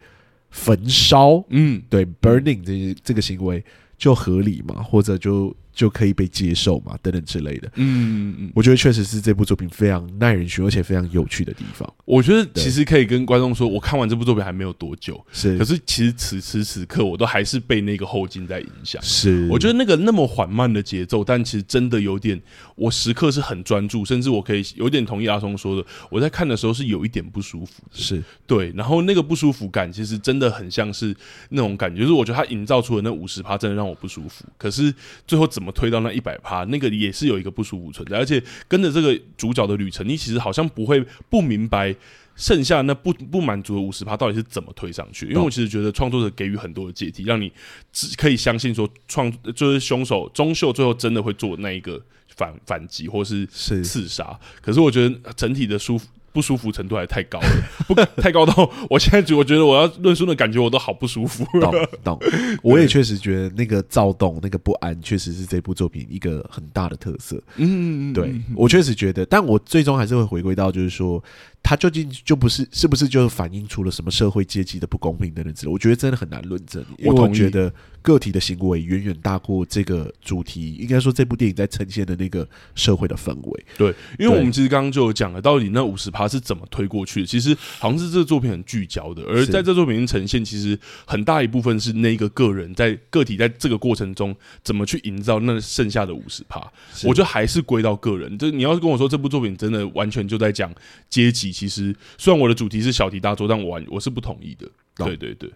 [0.50, 3.62] 焚烧，嗯，对，burning 这这个行为
[3.98, 5.55] 就合理嘛，或者就。
[5.73, 7.68] 就可以被接受嘛，等等之类的。
[7.77, 11.91] 嗯嗯，我觉得确实是这部作品非常耐人寻味，而且非常有趣的地方。
[12.05, 15.57] 我觉得其实可以跟观众说，我看完这部作品还没有多久，是。
[15.59, 19.03] 可是其实此时此刻，我都还是被那个后劲在影响。
[19.03, 19.49] 是。
[19.51, 22.41] 我觉得那个那么缓慢的节奏，但其实真的有点，
[22.77, 27.83] 我时刻是很专注，甚至我可以有点同意阿松说的，我在看的时候是有一点不舒服。
[27.93, 28.23] 是。
[28.47, 28.73] 对。
[28.77, 31.14] 然后那个不舒服感，其实真的很像是
[31.51, 34.45] 那种感觉，就是我觉得他营造出的那五十趴，真的让我不舒服。
[34.59, 34.93] 可是
[35.27, 36.64] 最后怎怎么推到那一百趴？
[36.64, 41.00] 那个也是有一个不舒服存在，而且跟着这个主角的旅程，你其实好像不会
[41.30, 41.94] 不明白
[42.34, 45.26] 剩下那不不满足的五十趴到底是怎么推上去。
[45.28, 47.52] 因为我其实觉得创作者给予很多的解题，让你
[47.92, 52.02] 只可以相信说创就是凶手钟秀最后真的会做那一个
[52.34, 54.36] 反反击或是刺杀。
[54.60, 56.08] 可是我觉得整体的舒服。
[56.33, 57.49] 不舒服程度还太高了，
[57.87, 61.45] 不太高到我现在觉我觉得我要论述的感觉我都好不舒服。
[61.61, 61.72] 懂
[62.03, 62.18] 懂，
[62.62, 67.41] 我也确实觉得那个躁动、那个不安，确实是这部作品一个很大的特色。
[67.57, 71.22] 嗯，对，我确实觉得，但我最终还是会回归到，就是说。
[71.62, 75.72] 它究竟就不是是不是就反映出了什么社会阶级的不公平等等之类？
[75.72, 80.74] 我觉得真的很难论证，因为我觉得个体的行为远远大过这个主题。
[80.74, 83.64] 应该说，这部电影在呈现的那个社会的氛围。
[83.78, 87.26] 对，因为我们其实刚刚就有讲了，到底那五十趴是怎么推过去的？
[87.26, 94.34] 其实好像是这个作品很聚焦的，而在这作品呈现，其实很大一部分是那个个人在个体在这个过程中
[94.64, 96.60] 怎么去营造那剩下的五十趴。
[97.04, 98.36] 我觉得还是归到个人。
[98.36, 100.70] 就你要是跟我说这部作品真的完全就在讲
[101.08, 101.51] 阶级。
[101.53, 104.68] 其实，虽然我的主题是小题大做，但我我是不同意的。
[104.96, 105.50] 对对对，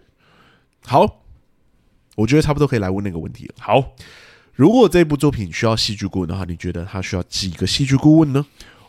[0.85, 1.23] 好，
[2.15, 3.55] 我觉得差不多可以来问那个问题了。
[3.59, 3.93] 好，
[4.53, 8.45] 如果这部作品需要戏剧顾问的话，你觉得他需要几个戏剧顾问呢？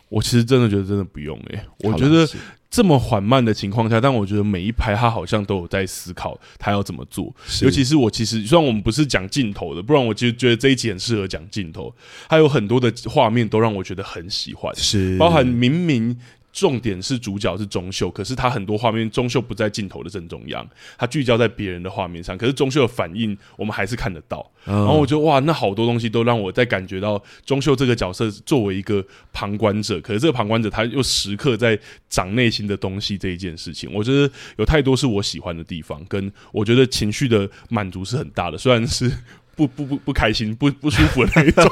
[0.09, 2.27] 我其实真的觉得真的不用诶、欸，我觉得
[2.67, 7.31] 这么缓慢的情况下，但我觉得每一排他好像都有在思考他要怎么做。
[7.61, 11.93] 尤其是我其实虽然我们不是讲镜头的，不然我就觉得这一集很适合讲镜头。
[12.27, 16.17] 他有很多的画面都让我觉得很喜欢，是包含明明。
[16.51, 24.49] 重点是主角是钟秀，可是他很多画面钟秀不在镜头的正中央，他聚焦在别人的画面上，可是钟秀的反应我们还是看得到。
[24.65, 31.79] 嗯、然后我觉得哇，那好多东西都让我在感觉到钟秀这个角色作为一个旁观者，可是这个旁观者他又时刻在
[32.09, 39.11] 长内心的东西这一件事情，我觉得有太多是我喜欢的地方，跟我觉得情绪的满足是很大的，虽然是。
[39.59, 41.65] 不不不不开心，不不舒服的那一种，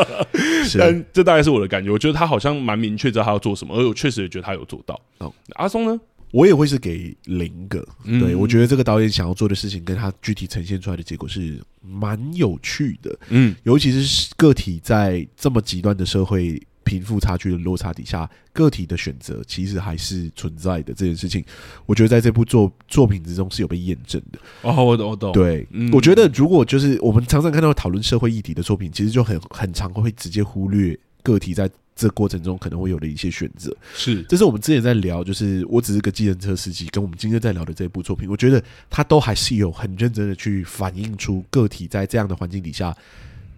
[0.78, 1.90] 但这大概是我的感觉。
[1.90, 4.98] 我觉得他好像蛮明确知道他要做什么，而我确实也觉得他有做到。
[5.18, 6.00] 哦，阿松呢？
[6.32, 7.86] 我也会是给零个。
[8.04, 13.18] 嗯、对，我觉得这个导演想要做的事情，跟他具体呈现出来的结果是蛮有趣的。
[13.28, 16.58] 嗯，尤其是个体在这么极端的社会。
[16.84, 20.92] 贫富差距的落差底下，个体的选择其实还是存在的。
[20.92, 21.44] 这件事情，
[21.86, 24.38] 我觉得在这部作作品之中是有被验证的。
[24.62, 25.32] 哦，我懂，我懂。
[25.32, 33.76] 对，嗯、我觉得如果就是我们常常看到讨论社会议题的作品，其实就很很常会直接忽略个体在这过程中可能会有的一些选择。
[33.94, 42.96] 是，这是我们之前在聊，就是我只是个计程车司机，跟我们今天在聊的这部作品，我觉得它都还是有很认真的去反映出个体在这样的环境底下。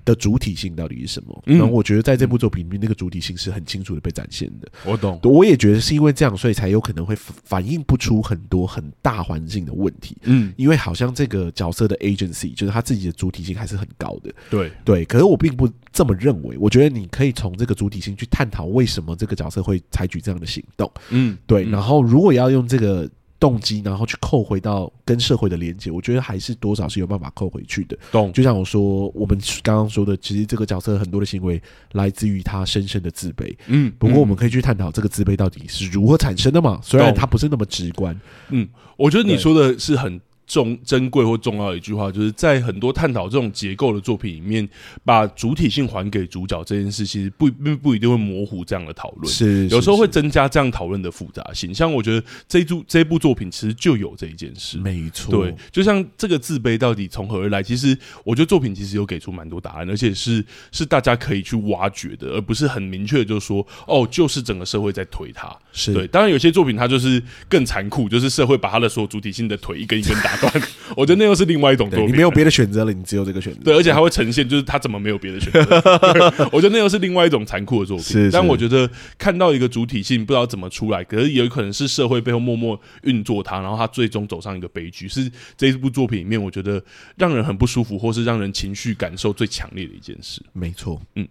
[0.05, 1.43] 的主体性到底是什么？
[1.45, 4.69] 然后我觉得在这部作品里面，那个主体性是很清楚的被展现的。
[4.85, 10.17] 我懂，我也觉得是因为这样，所以才有可能会反映不出很多很大环境的问题。
[10.23, 14.33] 嗯，因为好像这个角色的 agency 就是他自己的主体性还是很高的。
[14.51, 16.57] 对对，可是我并不这么认为。
[16.59, 20.91] 我觉得你可以从这个主体性去探讨为什么这个角色会采取这样的行动。
[21.11, 21.65] 嗯，对。
[21.65, 23.09] 然后如果要用这个。
[23.43, 27.99] 动机，然后去扣回到跟社会的连接，我觉得还是多少是有办法扣回去的。
[28.13, 31.61] 懂，就像我说，我们刚刚说的，其实这个角色很多的行为
[31.95, 33.53] 来自于他深深的自卑。
[33.67, 36.79] 嗯，不过我们可以去探讨这个自卑到底是如何产生的嘛？
[36.85, 38.17] 虽然它不是那么直观。
[38.51, 40.21] 嗯，我觉得你说的是很。
[40.47, 44.69] 重珍贵或重要的一句话，就是在很多探讨这种结构的作品里面，
[45.05, 51.73] 把主体性还给主角这件事，其实不并不一定会模糊这样的讨论，是有时候会增加这样讨论的复杂性。
[51.73, 57.63] 像我觉得这一部这部作品其实就有这一件事，没错，对，就像这个自卑到底从何而来？
[57.63, 65.57] 其实我觉得作品其实有给出蛮多答案，而且是是大家可以去挖掘的，而不是很明确的就说哦，就是整个社会在推他。
[65.73, 70.42] 是对，当然有些作品它就是更残酷，就是社会把他的所有主体性的腿一根一根打。
[70.97, 73.61] 我觉得那又是另外一种作品，你没有别的选择了，你只有这个选择。
[73.65, 75.83] 对，而且还会呈现，就是他怎么没有别的选择？
[76.53, 78.05] 我觉得那又是另外一种残酷的作品。
[78.05, 78.89] 是，是，但我觉得
[79.19, 86.83] 看到一个主体性不知道怎么出来，可是也有可能是社会背后默默运作它，然后他最终走上一个悲剧，是这一部作品里面我觉得
[87.17, 90.43] 让人很不舒服，或是让人情绪感受最强烈的一件事。
[90.53, 91.27] 没错，嗯，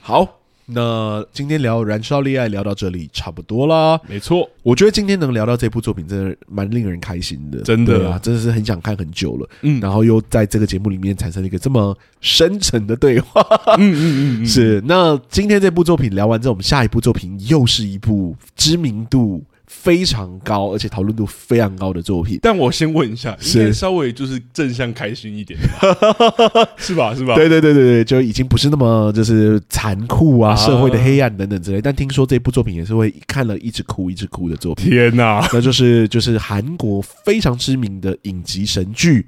[0.00, 0.40] 好。
[0.66, 4.00] 那今天聊《燃烧恋爱》聊到这里差不多啦。
[4.08, 7.60] 没错，我觉得今天能聊到这部作品，真的蛮令人开心的。
[7.62, 9.48] 真的啊，真的是很想看很久了。
[9.62, 13.40] 嗯，然后又在这个节目里面产生了一个这么深沉的对话。
[13.78, 14.82] 嗯嗯嗯，嗯， 是。
[14.86, 19.42] 那今天这部作品聊完之后，我们下一部作品又是一部知名度。
[19.78, 22.40] 非常高，而且讨论度非常高的作品。
[22.42, 27.14] 但我先问一下，应该稍微就是正向开心一点的 是吧？
[27.14, 27.34] 是吧？
[27.36, 31.80] 对对对对对，就已经不是那么就是残酷啊，社会的黑暗等等之类。
[31.80, 34.90] 但听说这部作品也是会看了一直哭一直哭的作品。
[34.90, 39.26] 天哪，那就是就是韩国非常知名的影集神剧。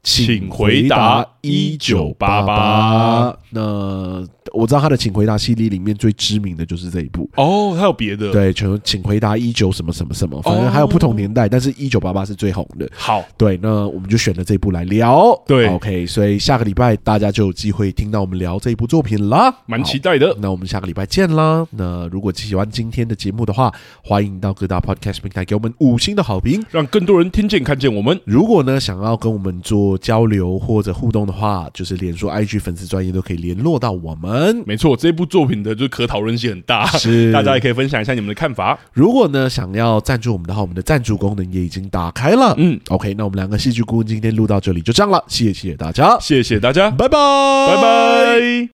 [0.00, 3.36] 请回答一九八八。
[3.50, 7.28] 那我知道他的《请回答》系列里面最知名的就是这一部。
[7.36, 8.32] 哦，还有别的？
[8.32, 12.88] 对，全请回答一九什么什么什么，反正还有不同年代，哦、但是一九八八是最红的。
[12.94, 15.34] 好，对，那我们就选了这一部来聊。
[15.46, 20.36] 对，OK，所以下个礼拜大家就有机会听到我们聊这一部作品啦，蛮期待的。
[20.40, 21.66] 那我们下个礼拜见啦。
[21.70, 23.72] 那如果喜欢今天的节目的话，
[24.02, 28.18] 欢迎到各大 Podcast 平台给我们五星的好评，让更多人听见看见我们。
[28.24, 34.62] 如果呢想要跟我们做交流或者互动的话，就是脸书、IG 粉丝专业都可以联络到我们。
[34.66, 38.78] 没错，这部作品的就可讨论性很大，是 大家也可以分享一下你们的看法。
[38.92, 42.54] 如果呢想要赞助我们的话，我们的赞助功能也已经打开了。
[42.56, 47.18] 嗯，OK，那我们两个戏剧顾问今天录到这里就这样了，谢谢大家，谢谢大家，拜拜，
[47.66, 48.77] 拜拜。